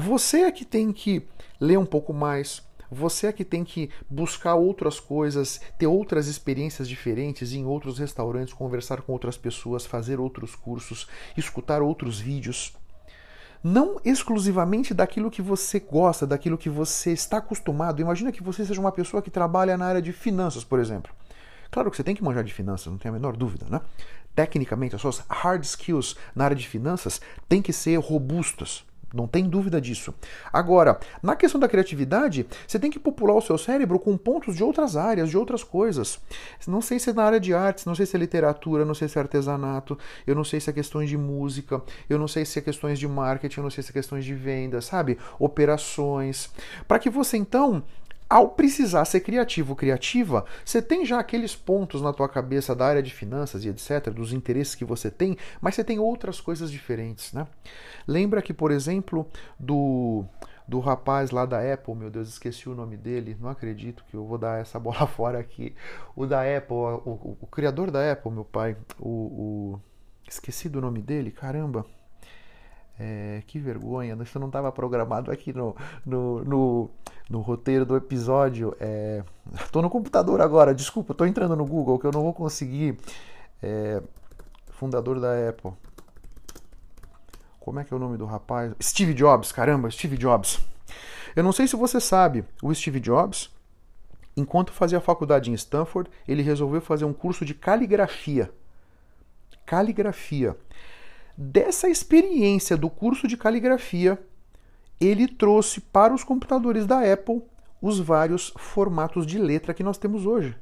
Você 0.00 0.42
é 0.42 0.52
que 0.52 0.64
tem 0.64 0.92
que 0.92 1.26
ler 1.60 1.76
um 1.76 1.84
pouco 1.84 2.14
mais, 2.14 2.62
você 2.88 3.26
é 3.26 3.32
que 3.32 3.44
tem 3.44 3.64
que 3.64 3.90
buscar 4.08 4.54
outras 4.54 5.00
coisas, 5.00 5.60
ter 5.76 5.88
outras 5.88 6.28
experiências 6.28 6.88
diferentes 6.88 7.52
em 7.52 7.64
outros 7.64 7.98
restaurantes, 7.98 8.54
conversar 8.54 9.02
com 9.02 9.12
outras 9.12 9.36
pessoas, 9.36 9.84
fazer 9.84 10.20
outros 10.20 10.54
cursos, 10.54 11.08
escutar 11.36 11.82
outros 11.82 12.20
vídeos. 12.20 12.76
Não 13.60 14.00
exclusivamente 14.04 14.94
daquilo 14.94 15.32
que 15.32 15.42
você 15.42 15.80
gosta, 15.80 16.28
daquilo 16.28 16.56
que 16.56 16.70
você 16.70 17.10
está 17.10 17.38
acostumado. 17.38 18.00
Imagina 18.00 18.30
que 18.30 18.40
você 18.40 18.64
seja 18.64 18.80
uma 18.80 18.92
pessoa 18.92 19.20
que 19.20 19.32
trabalha 19.32 19.76
na 19.76 19.86
área 19.86 20.00
de 20.00 20.12
finanças, 20.12 20.62
por 20.62 20.78
exemplo. 20.78 21.12
Claro 21.72 21.90
que 21.90 21.96
você 21.96 22.04
tem 22.04 22.14
que 22.14 22.22
manjar 22.22 22.44
de 22.44 22.54
finanças, 22.54 22.86
não 22.86 22.98
tem 22.98 23.08
a 23.08 23.12
menor 23.12 23.36
dúvida, 23.36 23.66
né? 23.68 23.80
Tecnicamente, 24.32 24.94
as 24.94 25.00
suas 25.00 25.24
hard 25.28 25.64
skills 25.64 26.14
na 26.36 26.44
área 26.44 26.56
de 26.56 26.68
finanças 26.68 27.20
têm 27.48 27.60
que 27.60 27.72
ser 27.72 27.96
robustas. 27.96 28.86
Não 29.12 29.26
tem 29.26 29.48
dúvida 29.48 29.80
disso. 29.80 30.12
Agora, 30.52 30.98
na 31.22 31.34
questão 31.34 31.58
da 31.58 31.68
criatividade, 31.68 32.46
você 32.66 32.78
tem 32.78 32.90
que 32.90 32.98
popular 32.98 33.34
o 33.34 33.40
seu 33.40 33.56
cérebro 33.56 33.98
com 33.98 34.16
pontos 34.16 34.54
de 34.54 34.62
outras 34.62 34.96
áreas, 34.96 35.30
de 35.30 35.36
outras 35.38 35.64
coisas. 35.64 36.20
Não 36.66 36.82
sei 36.82 36.98
se 36.98 37.10
é 37.10 37.12
na 37.12 37.24
área 37.24 37.40
de 37.40 37.54
artes, 37.54 37.86
não 37.86 37.94
sei 37.94 38.04
se 38.04 38.16
é 38.16 38.18
literatura, 38.18 38.84
não 38.84 38.94
sei 38.94 39.08
se 39.08 39.18
é 39.18 39.22
artesanato, 39.22 39.98
eu 40.26 40.34
não 40.34 40.44
sei 40.44 40.60
se 40.60 40.68
é 40.68 40.72
questões 40.72 41.08
de 41.08 41.16
música, 41.16 41.82
eu 42.08 42.18
não 42.18 42.28
sei 42.28 42.44
se 42.44 42.58
é 42.58 42.62
questões 42.62 42.98
de 42.98 43.08
marketing, 43.08 43.60
eu 43.60 43.64
não 43.64 43.70
sei 43.70 43.82
se 43.82 43.90
é 43.90 43.92
questões 43.92 44.24
de 44.24 44.34
venda, 44.34 44.80
sabe? 44.82 45.18
Operações. 45.38 46.50
Para 46.86 46.98
que 46.98 47.08
você 47.08 47.38
então 47.38 47.82
ao 48.28 48.50
precisar 48.50 49.04
ser 49.04 49.20
criativo 49.20 49.74
criativa, 49.74 50.44
você 50.64 50.82
tem 50.82 51.04
já 51.06 51.18
aqueles 51.18 51.56
pontos 51.56 52.02
na 52.02 52.12
tua 52.12 52.28
cabeça 52.28 52.74
da 52.74 52.86
área 52.86 53.02
de 53.02 53.12
finanças 53.12 53.64
e 53.64 53.68
etc, 53.68 54.10
dos 54.10 54.32
interesses 54.32 54.74
que 54.74 54.84
você 54.84 55.10
tem, 55.10 55.36
mas 55.60 55.74
você 55.74 55.82
tem 55.82 55.98
outras 55.98 56.40
coisas 56.40 56.70
diferentes, 56.70 57.32
né? 57.32 57.46
Lembra 58.06 58.42
que, 58.42 58.52
por 58.52 58.70
exemplo, 58.70 59.26
do 59.58 60.24
do 60.68 60.80
rapaz 60.80 61.30
lá 61.30 61.46
da 61.46 61.72
Apple, 61.72 61.94
meu 61.94 62.10
Deus, 62.10 62.28
esqueci 62.28 62.68
o 62.68 62.74
nome 62.74 62.94
dele, 62.98 63.34
não 63.40 63.48
acredito 63.48 64.04
que 64.04 64.14
eu 64.14 64.26
vou 64.26 64.36
dar 64.36 64.60
essa 64.60 64.78
bola 64.78 65.06
fora 65.06 65.38
aqui. 65.38 65.74
O 66.14 66.26
da 66.26 66.42
Apple, 66.42 66.76
o, 66.76 67.10
o, 67.10 67.38
o 67.40 67.46
criador 67.46 67.90
da 67.90 68.12
Apple, 68.12 68.30
meu 68.30 68.44
pai, 68.44 68.76
o, 69.00 69.08
o, 69.08 69.80
esqueci 70.28 70.68
do 70.68 70.78
nome 70.78 71.00
dele, 71.00 71.30
caramba. 71.30 71.86
É, 73.00 73.42
que 73.46 73.60
vergonha, 73.60 74.18
isso 74.22 74.40
não 74.40 74.48
estava 74.48 74.72
programado 74.72 75.30
aqui 75.30 75.52
no, 75.52 75.76
no, 76.04 76.44
no, 76.44 76.90
no, 77.30 77.40
roteiro 77.40 77.86
do 77.86 77.96
episódio. 77.96 78.74
Estou 79.54 79.80
é, 79.80 79.82
no 79.84 79.88
computador 79.88 80.40
agora, 80.40 80.74
desculpa, 80.74 81.12
estou 81.12 81.26
entrando 81.26 81.54
no 81.54 81.64
Google 81.64 81.98
que 81.98 82.06
eu 82.06 82.12
não 82.12 82.22
vou 82.22 82.34
conseguir. 82.34 82.98
É, 83.62 84.02
fundador 84.78 85.18
da 85.20 85.48
Apple. 85.48 85.72
Como 87.58 87.80
é 87.80 87.84
que 87.84 87.92
é 87.92 87.96
o 87.96 88.00
nome 88.00 88.16
do 88.16 88.24
rapaz? 88.24 88.72
Steve 88.80 89.12
Jobs, 89.12 89.52
caramba, 89.52 89.90
Steve 89.90 90.16
Jobs. 90.16 90.60
Eu 91.34 91.42
não 91.42 91.52
sei 91.52 91.66
se 91.66 91.76
você 91.76 92.00
sabe, 92.00 92.44
o 92.62 92.72
Steve 92.72 93.00
Jobs, 93.00 93.50
enquanto 94.36 94.72
fazia 94.72 95.00
faculdade 95.00 95.50
em 95.50 95.54
Stanford, 95.54 96.08
ele 96.26 96.42
resolveu 96.42 96.80
fazer 96.80 97.04
um 97.04 97.12
curso 97.12 97.44
de 97.44 97.54
caligrafia. 97.54 98.50
Caligrafia. 99.66 100.56
Dessa 101.40 101.88
experiência 101.88 102.76
do 102.76 102.90
curso 102.90 103.28
de 103.28 103.36
caligrafia, 103.36 104.18
ele 105.00 105.28
trouxe 105.28 105.80
para 105.80 106.12
os 106.12 106.24
computadores 106.24 106.84
da 106.84 107.00
Apple 107.12 107.40
os 107.80 108.00
vários 108.00 108.52
formatos 108.56 109.24
de 109.24 109.38
letra 109.38 109.72
que 109.72 109.84
nós 109.84 109.96
temos 109.96 110.26
hoje. 110.26 110.56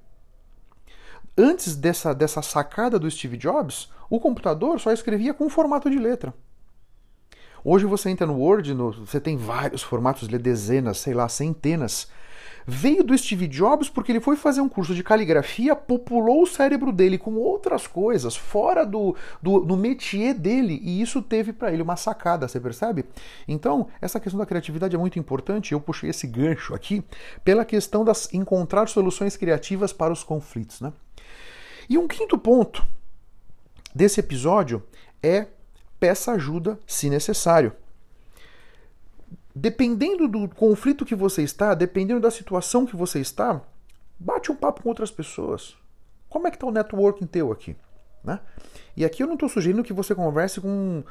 Antes 1.34 1.74
dessa, 1.74 2.14
dessa 2.14 2.42
sacada 2.42 2.98
do 2.98 3.10
Steve 3.10 3.38
Jobs, 3.38 3.90
o 4.10 4.20
computador 4.20 4.78
só 4.78 4.92
escrevia 4.92 5.32
com 5.32 5.48
formato 5.48 5.88
de 5.88 5.98
letra. 5.98 6.34
Hoje 7.64 7.86
você 7.86 8.10
entra 8.10 8.26
no 8.26 8.36
Word, 8.38 8.74
no, 8.74 8.92
você 8.92 9.18
tem 9.18 9.34
vários 9.34 9.82
formatos, 9.82 10.28
dezenas, 10.28 10.98
sei 10.98 11.14
lá, 11.14 11.26
centenas 11.26 12.06
veio 12.66 13.04
do 13.04 13.16
Steve 13.16 13.46
Jobs 13.46 13.88
porque 13.88 14.10
ele 14.10 14.20
foi 14.20 14.34
fazer 14.36 14.60
um 14.60 14.68
curso 14.68 14.94
de 14.94 15.04
caligrafia, 15.04 15.76
populou 15.76 16.42
o 16.42 16.46
cérebro 16.46 16.90
dele 16.90 17.16
com 17.16 17.34
outras 17.36 17.86
coisas 17.86 18.34
fora 18.34 18.84
do, 18.84 19.14
do, 19.40 19.60
do 19.60 19.76
métier 19.76 20.34
dele 20.34 20.80
e 20.82 21.00
isso 21.00 21.22
teve 21.22 21.52
para 21.52 21.72
ele 21.72 21.82
uma 21.82 21.96
sacada, 21.96 22.48
você 22.48 22.58
percebe? 22.58 23.04
Então, 23.46 23.86
essa 24.00 24.18
questão 24.18 24.38
da 24.38 24.46
criatividade 24.46 24.96
é 24.96 24.98
muito 24.98 25.18
importante. 25.18 25.72
Eu 25.72 25.80
puxei 25.80 26.10
esse 26.10 26.26
gancho 26.26 26.74
aqui 26.74 27.04
pela 27.44 27.64
questão 27.64 28.04
das 28.04 28.32
encontrar 28.34 28.88
soluções 28.88 29.36
criativas 29.36 29.92
para 29.92 30.12
os 30.12 30.24
conflitos, 30.24 30.80
né? 30.80 30.92
E 31.88 31.96
um 31.96 32.08
quinto 32.08 32.36
ponto 32.36 32.84
desse 33.94 34.18
episódio 34.18 34.82
é 35.22 35.46
peça 36.00 36.32
ajuda 36.32 36.78
se 36.86 37.08
necessário 37.08 37.72
dependendo 39.58 40.28
do 40.28 40.46
conflito 40.50 41.06
que 41.06 41.14
você 41.14 41.42
está, 41.42 41.72
dependendo 41.72 42.20
da 42.20 42.30
situação 42.30 42.84
que 42.84 42.94
você 42.94 43.20
está, 43.20 43.62
bate 44.20 44.52
um 44.52 44.54
papo 44.54 44.82
com 44.82 44.90
outras 44.90 45.10
pessoas. 45.10 45.74
Como 46.28 46.46
é 46.46 46.50
que 46.50 46.58
está 46.58 46.66
o 46.66 46.70
networking 46.70 47.24
teu 47.26 47.50
aqui? 47.50 47.74
Né? 48.22 48.38
E 48.94 49.02
aqui 49.02 49.22
eu 49.22 49.26
não 49.26 49.32
estou 49.32 49.48
sugerindo 49.48 49.82
que 49.82 49.94
você 49.94 50.14
converse 50.14 50.60
com 50.60 51.02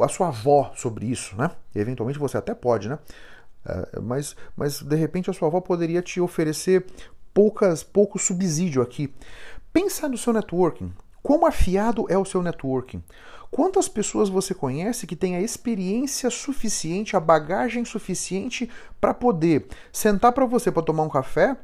a 0.00 0.08
sua 0.08 0.28
avó 0.28 0.72
sobre 0.74 1.04
isso, 1.04 1.36
né? 1.36 1.50
E 1.74 1.78
eventualmente 1.78 2.18
você 2.18 2.38
até 2.38 2.54
pode, 2.54 2.88
né? 2.88 2.98
Uh, 3.66 4.00
mas, 4.00 4.34
mas 4.56 4.80
de 4.80 4.96
repente 4.96 5.28
a 5.28 5.34
sua 5.34 5.48
avó 5.48 5.60
poderia 5.60 6.00
te 6.00 6.22
oferecer 6.22 6.86
poucas, 7.34 7.82
pouco 7.82 8.18
subsídio 8.18 8.80
aqui. 8.80 9.12
Pensa 9.74 10.08
no 10.08 10.16
seu 10.16 10.32
networking. 10.32 10.90
Quão 11.22 11.44
afiado 11.44 12.06
é 12.08 12.16
o 12.16 12.24
seu 12.24 12.42
networking? 12.42 13.02
Quantas 13.50 13.88
pessoas 13.88 14.28
você 14.28 14.54
conhece 14.54 15.06
que 15.06 15.16
tem 15.16 15.36
a 15.36 15.40
experiência 15.40 16.30
suficiente, 16.30 17.16
a 17.16 17.20
bagagem 17.20 17.84
suficiente 17.84 18.70
para 19.00 19.12
poder 19.12 19.66
sentar 19.92 20.32
para 20.32 20.46
você 20.46 20.70
para 20.70 20.82
tomar 20.82 21.02
um 21.02 21.08
café 21.08 21.56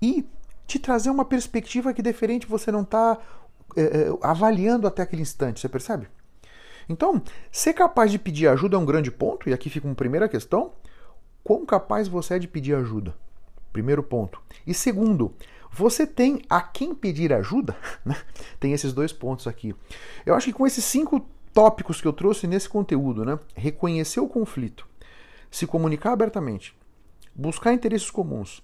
e 0.00 0.26
te 0.66 0.78
trazer 0.78 1.10
uma 1.10 1.24
perspectiva 1.24 1.92
que 1.92 2.02
diferente 2.02 2.46
você 2.46 2.72
não 2.72 2.82
está 2.82 3.18
é, 3.76 3.82
é, 3.82 4.18
avaliando 4.22 4.86
até 4.86 5.02
aquele 5.02 5.22
instante, 5.22 5.60
você 5.60 5.68
percebe? 5.68 6.08
Então, 6.88 7.20
ser 7.50 7.74
capaz 7.74 8.10
de 8.10 8.18
pedir 8.18 8.48
ajuda 8.48 8.76
é 8.76 8.78
um 8.78 8.86
grande 8.86 9.10
ponto, 9.10 9.48
e 9.48 9.52
aqui 9.52 9.68
fica 9.68 9.86
uma 9.86 9.94
primeira 9.94 10.28
questão: 10.28 10.72
quão 11.42 11.66
capaz 11.66 12.08
você 12.08 12.34
é 12.34 12.38
de 12.38 12.48
pedir 12.48 12.74
ajuda? 12.74 13.14
Primeiro 13.72 14.02
ponto. 14.02 14.40
E 14.66 14.72
segundo, 14.72 15.34
você 15.72 16.06
tem 16.06 16.42
a 16.48 16.60
quem 16.60 16.94
pedir 16.94 17.32
ajuda? 17.32 17.76
Né? 18.04 18.16
tem 18.60 18.72
esses 18.72 18.92
dois 18.92 19.12
pontos 19.12 19.46
aqui. 19.46 19.74
Eu 20.24 20.34
acho 20.34 20.46
que 20.46 20.52
com 20.52 20.66
esses 20.66 20.84
cinco 20.84 21.26
tópicos 21.52 22.00
que 22.00 22.06
eu 22.06 22.12
trouxe 22.12 22.46
nesse 22.46 22.68
conteúdo, 22.68 23.24
né? 23.24 23.38
reconhecer 23.54 24.20
o 24.20 24.28
conflito, 24.28 24.86
se 25.50 25.66
comunicar 25.66 26.12
abertamente, 26.12 26.76
buscar 27.34 27.72
interesses 27.72 28.10
comuns, 28.10 28.62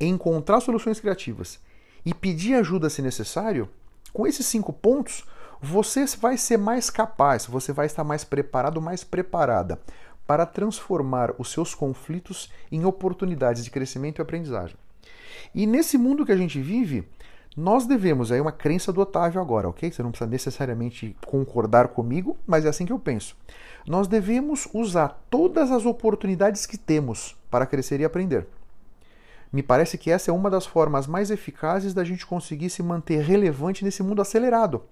encontrar 0.00 0.60
soluções 0.60 1.00
criativas 1.00 1.60
e 2.04 2.14
pedir 2.14 2.54
ajuda 2.54 2.88
se 2.88 3.02
necessário, 3.02 3.68
com 4.12 4.26
esses 4.26 4.46
cinco 4.46 4.72
pontos, 4.72 5.24
você 5.60 6.06
vai 6.16 6.36
ser 6.36 6.56
mais 6.56 6.88
capaz, 6.88 7.46
você 7.46 7.72
vai 7.72 7.86
estar 7.86 8.04
mais 8.04 8.24
preparado, 8.24 8.80
mais 8.80 9.04
preparada 9.04 9.80
para 10.26 10.46
transformar 10.46 11.34
os 11.38 11.50
seus 11.50 11.74
conflitos 11.74 12.50
em 12.70 12.84
oportunidades 12.84 13.64
de 13.64 13.70
crescimento 13.70 14.18
e 14.18 14.22
aprendizagem. 14.22 14.76
E 15.54 15.66
nesse 15.66 15.98
mundo 15.98 16.24
que 16.24 16.32
a 16.32 16.36
gente 16.36 16.60
vive, 16.60 17.06
nós 17.56 17.86
devemos, 17.86 18.30
aí 18.30 18.40
uma 18.40 18.52
crença 18.52 18.92
do 18.92 19.00
Otávio 19.00 19.40
agora, 19.40 19.68
ok? 19.68 19.90
Você 19.90 20.02
não 20.02 20.10
precisa 20.10 20.30
necessariamente 20.30 21.16
concordar 21.26 21.88
comigo, 21.88 22.36
mas 22.46 22.64
é 22.64 22.68
assim 22.68 22.86
que 22.86 22.92
eu 22.92 22.98
penso. 22.98 23.36
Nós 23.86 24.06
devemos 24.06 24.68
usar 24.72 25.24
todas 25.28 25.70
as 25.70 25.84
oportunidades 25.84 26.66
que 26.66 26.78
temos 26.78 27.36
para 27.50 27.66
crescer 27.66 28.00
e 28.00 28.04
aprender. 28.04 28.46
Me 29.52 29.62
parece 29.62 29.96
que 29.96 30.10
essa 30.10 30.30
é 30.30 30.34
uma 30.34 30.50
das 30.50 30.66
formas 30.66 31.06
mais 31.06 31.30
eficazes 31.30 31.94
da 31.94 32.04
gente 32.04 32.26
conseguir 32.26 32.70
se 32.70 32.82
manter 32.82 33.22
relevante 33.22 33.84
nesse 33.84 34.02
mundo 34.02 34.20
acelerado. 34.20 34.82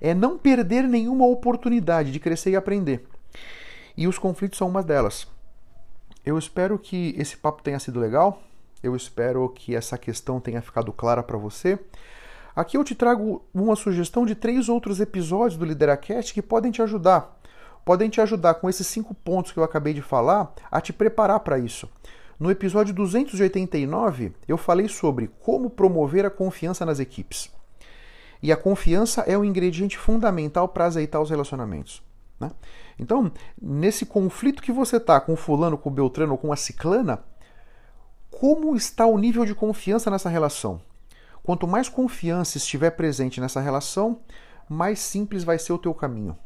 É 0.00 0.14
não 0.14 0.38
perder 0.38 0.84
nenhuma 0.84 1.26
oportunidade 1.26 2.12
de 2.12 2.20
crescer 2.20 2.50
e 2.50 2.56
aprender. 2.56 3.04
E 3.96 4.06
os 4.06 4.18
conflitos 4.18 4.56
são 4.56 4.68
uma 4.68 4.82
delas. 4.82 5.26
Eu 6.24 6.38
espero 6.38 6.78
que 6.78 7.14
esse 7.18 7.36
papo 7.36 7.62
tenha 7.62 7.78
sido 7.80 7.98
legal. 7.98 8.40
Eu 8.82 8.94
espero 8.94 9.48
que 9.48 9.74
essa 9.74 9.98
questão 9.98 10.40
tenha 10.40 10.62
ficado 10.62 10.92
clara 10.92 11.22
para 11.22 11.36
você. 11.36 11.78
Aqui 12.54 12.76
eu 12.76 12.84
te 12.84 12.94
trago 12.94 13.44
uma 13.52 13.76
sugestão 13.76 14.24
de 14.24 14.34
três 14.34 14.68
outros 14.68 15.00
episódios 15.00 15.58
do 15.58 15.64
Lideracast 15.64 16.32
que 16.32 16.42
podem 16.42 16.70
te 16.70 16.82
ajudar. 16.82 17.40
Podem 17.84 18.08
te 18.08 18.20
ajudar 18.20 18.54
com 18.54 18.68
esses 18.68 18.86
cinco 18.86 19.14
pontos 19.14 19.52
que 19.52 19.58
eu 19.58 19.64
acabei 19.64 19.94
de 19.94 20.02
falar 20.02 20.52
a 20.70 20.80
te 20.80 20.92
preparar 20.92 21.40
para 21.40 21.58
isso. 21.58 21.88
No 22.38 22.50
episódio 22.50 22.94
289, 22.94 24.32
eu 24.46 24.56
falei 24.56 24.88
sobre 24.88 25.28
como 25.40 25.68
promover 25.68 26.24
a 26.24 26.30
confiança 26.30 26.86
nas 26.86 27.00
equipes. 27.00 27.50
E 28.40 28.52
a 28.52 28.56
confiança 28.56 29.22
é 29.22 29.36
um 29.36 29.44
ingrediente 29.44 29.98
fundamental 29.98 30.68
para 30.68 30.84
azeitar 30.84 31.20
os 31.20 31.30
relacionamentos. 31.30 32.00
Né? 32.38 32.52
Então, 32.96 33.32
nesse 33.60 34.06
conflito 34.06 34.62
que 34.62 34.70
você 34.70 34.98
está 34.98 35.20
com 35.20 35.34
fulano, 35.34 35.76
com 35.76 35.88
o 35.88 35.92
Beltrano 35.92 36.32
ou 36.32 36.38
com 36.38 36.52
a 36.52 36.56
ciclana, 36.56 37.24
como 38.30 38.76
está 38.76 39.06
o 39.06 39.18
nível 39.18 39.44
de 39.44 39.54
confiança 39.54 40.10
nessa 40.10 40.28
relação? 40.28 40.80
Quanto 41.42 41.66
mais 41.66 41.88
confiança 41.88 42.58
estiver 42.58 42.90
presente 42.90 43.40
nessa 43.40 43.60
relação, 43.60 44.20
mais 44.68 44.98
simples 44.98 45.44
vai 45.44 45.58
ser 45.58 45.72
o 45.72 45.78
teu 45.78 45.94
caminho. 45.94 46.36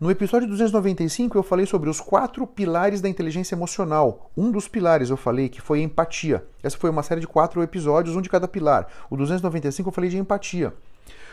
No 0.00 0.10
episódio 0.10 0.48
295 0.48 1.36
eu 1.36 1.42
falei 1.42 1.66
sobre 1.66 1.90
os 1.90 2.00
quatro 2.00 2.46
pilares 2.46 3.00
da 3.00 3.08
inteligência 3.08 3.54
emocional. 3.54 4.30
Um 4.36 4.50
dos 4.50 4.68
pilares 4.68 5.10
eu 5.10 5.16
falei 5.16 5.48
que 5.48 5.60
foi 5.60 5.80
empatia. 5.82 6.46
Essa 6.62 6.78
foi 6.78 6.88
uma 6.88 7.02
série 7.02 7.20
de 7.20 7.26
quatro 7.26 7.62
episódios, 7.62 8.16
um 8.16 8.22
de 8.22 8.30
cada 8.30 8.48
pilar. 8.48 8.86
O 9.10 9.16
295 9.16 9.88
eu 9.88 9.92
falei 9.92 10.08
de 10.08 10.18
empatia. 10.18 10.72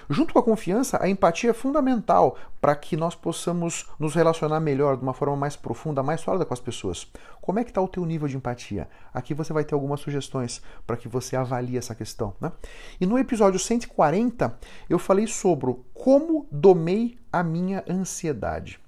Junto 0.10 0.34
com 0.34 0.40
a 0.40 0.44
confiança, 0.44 0.98
a 1.02 1.10
empatia 1.10 1.50
é 1.50 1.54
fundamental 1.54 2.38
para 2.62 2.76
que 2.76 2.96
nós 2.96 3.16
possamos 3.16 3.88
nos 4.00 4.14
relacionar 4.14 4.60
melhor, 4.60 4.98
de 4.98 5.04
uma 5.04 5.14
forma 5.14 5.36
mais 5.36 5.56
profunda, 5.56 6.04
mais 6.04 6.22
sólida 6.22 6.46
com 6.46 6.54
as 6.54 6.60
pessoas. 6.60 7.08
Como 7.42 7.60
é 7.60 7.64
que 7.64 7.72
está 7.72 7.82
o 7.82 7.88
teu 7.88 8.06
nível 8.06 8.28
de 8.28 8.38
empatia? 8.38 8.88
Aqui 9.14 9.34
você 9.34 9.52
vai 9.52 9.64
ter 9.64 9.74
algumas 9.74 10.00
sugestões 10.00 10.62
para 10.86 10.98
que 10.98 11.08
você 11.08 11.36
avalie 11.36 11.78
essa 11.78 11.96
questão. 11.96 12.34
Né? 12.40 12.52
E 13.00 13.06
no 13.06 13.18
episódio 13.18 13.60
140, 13.60 14.58
eu 14.90 15.00
falei 15.00 15.28
sobre 15.28 15.76
como 15.94 16.48
domei 16.52 17.18
a 17.32 17.44
minha 17.44 17.84
ansiedade. 17.90 18.80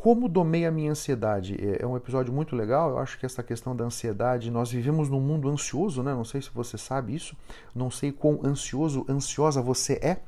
Como 0.00 0.28
domei 0.28 0.66
a 0.66 0.70
minha 0.70 0.90
ansiedade? 0.90 1.56
É, 1.58 1.82
é 1.82 1.86
um 1.86 1.96
episódio 1.96 2.32
muito 2.32 2.54
legal. 2.54 2.90
Eu 2.90 2.98
acho 2.98 3.18
que 3.18 3.24
essa 3.24 3.42
questão 3.42 3.74
da 3.74 3.84
ansiedade, 3.84 4.50
nós 4.50 4.70
vivemos 4.70 5.08
num 5.08 5.20
mundo 5.20 5.48
ansioso, 5.48 6.02
né? 6.02 6.12
Não 6.12 6.24
sei 6.24 6.42
se 6.42 6.50
você 6.52 6.76
sabe 6.76 7.14
isso, 7.14 7.36
não 7.74 7.90
sei 7.90 8.12
quão 8.12 8.40
ansioso, 8.44 9.06
ansiosa 9.08 9.62
você 9.62 9.94
é. 10.02 10.18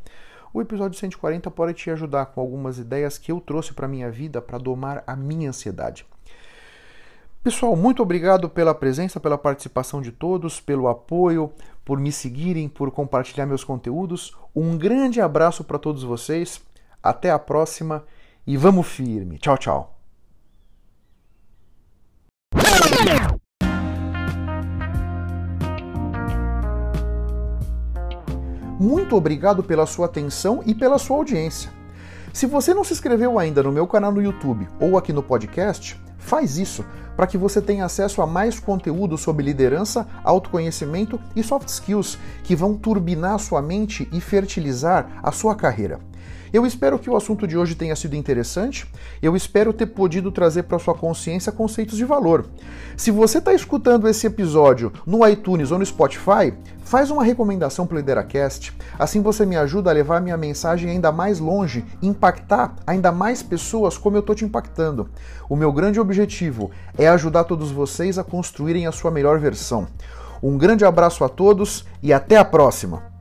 O 0.55 0.63
episódio 0.63 0.99
140 0.99 1.51
pode 1.51 1.75
te 1.75 1.91
ajudar 1.91 2.27
com 2.27 2.41
algumas 2.41 2.79
ideias 2.79 3.19
que 3.19 3.31
eu 3.31 3.41
trouxe 3.41 3.75
para 3.75 3.87
minha 3.87 4.11
vida 4.11 4.41
para 4.41 4.57
domar 4.57 5.05
a 5.07 5.15
minha 5.15 5.51
ansiedade. 5.51 6.07
Pessoal, 7.43 7.77
muito 7.77 8.03
obrigado 8.03 8.49
pela 8.49 8.75
presença, 8.75 9.21
pela 9.21 9.37
participação 9.37 10.01
de 10.01 10.11
todos, 10.11 10.59
pelo 10.61 10.89
apoio, 10.89 11.53
por 11.85 12.01
me 12.01 12.11
seguirem, 12.11 12.69
por 12.69 12.91
compartilhar 12.91 13.47
meus 13.47 13.63
conteúdos. 13.63 14.35
Um 14.55 14.79
grande 14.79 15.21
abraço 15.21 15.63
para 15.63 15.79
todos 15.79 16.03
vocês. 16.03 16.61
Até 17.03 17.31
a 17.31 17.39
próxima 17.39 18.03
e 18.47 18.57
vamos 18.57 18.87
firme. 18.87 19.39
Tchau, 19.39 19.59
tchau. 19.59 19.97
Muito 28.79 29.17
obrigado 29.17 29.63
pela 29.63 29.87
sua 29.87 30.07
atenção 30.07 30.63
e 30.67 30.75
pela 30.75 30.99
sua 30.99 31.17
audiência. 31.17 31.71
Se 32.33 32.45
você 32.45 32.75
não 32.75 32.85
se 32.85 32.93
inscreveu 32.93 33.39
ainda 33.39 33.63
no 33.63 33.73
meu 33.73 33.87
canal 33.87 34.13
no 34.13 34.21
YouTube 34.21 34.69
ou 34.79 34.99
aqui 34.99 35.13
no 35.13 35.23
podcast, 35.23 35.99
faz 36.19 36.59
isso 36.59 36.85
para 37.17 37.27
que 37.27 37.39
você 37.39 37.63
tenha 37.63 37.87
acesso 37.87 38.21
a 38.21 38.27
mais 38.27 38.61
conteúdo 38.61 39.17
sobre 39.17 39.43
liderança, 39.43 40.07
autoconhecimento 40.23 41.19
e 41.35 41.43
soft 41.43 41.69
skills 41.69 42.19
que 42.45 42.55
vão 42.55 42.77
turbinar 42.77 43.37
a 43.37 43.39
sua 43.39 43.63
mente 43.63 44.07
e 44.13 44.21
fertilizar 44.21 45.19
a 45.23 45.33
sua 45.33 45.55
carreira. 45.55 45.99
Eu 46.53 46.65
espero 46.65 46.99
que 46.99 47.11
o 47.11 47.17
assunto 47.17 47.47
de 47.47 47.57
hoje 47.57 47.75
tenha 47.75 47.95
sido 47.97 48.15
interessante. 48.15 48.87
Eu 49.21 49.37
espero 49.37 49.73
ter 49.73 49.87
podido 49.87 50.31
trazer 50.31 50.65
para 50.65 50.79
sua 50.79 50.95
consciência 50.95 51.53
conceitos 51.53 51.97
de 51.97 52.05
valor. 52.05 52.47
Se 52.97 53.11
você 53.11 53.39
está 53.39 53.53
escutando 53.53 54.09
esse 54.09 54.27
episódio 54.27 54.93
no 55.05 55.27
iTunes 55.27 55.71
ou 55.71 55.79
no 55.79 55.85
Spotify, 55.85 56.55
faz 56.85 57.11
uma 57.11 57.25
recomendação 57.25 57.87
para 57.87 57.97
o 57.97 57.99
Lideracast. 57.99 58.73
Assim 58.99 59.21
você 59.21 59.45
me 59.45 59.57
ajuda 59.57 59.91
a 59.91 59.93
levar 59.93 60.21
minha 60.21 60.37
mensagem 60.37 60.91
ainda 60.91 61.11
mais 61.11 61.41
longe, 61.41 61.85
impactar 62.01 62.77
ainda 62.87 63.11
mais 63.11 63.43
pessoas 63.43 63.99
como 63.99 64.17
eu 64.17 64.21
estou 64.21 64.35
te 64.35 64.45
impactando. 64.45 65.11
O 65.49 65.57
meu 65.57 65.73
grande 65.73 65.99
objetivo 65.99 66.71
é 66.97 67.09
ajudar 67.09 67.45
todos 67.45 67.71
vocês 67.71 68.19
a 68.19 68.25
construírem 68.25 68.87
a 68.87 68.93
sua 68.93 69.11
melhor 69.11 69.39
versão. 69.39 69.89
Um 70.43 70.57
grande 70.57 70.85
abraço 70.85 71.25
a 71.25 71.29
todos 71.29 71.85
e 72.03 72.13
até 72.13 72.37
a 72.37 72.45
próxima! 72.45 73.16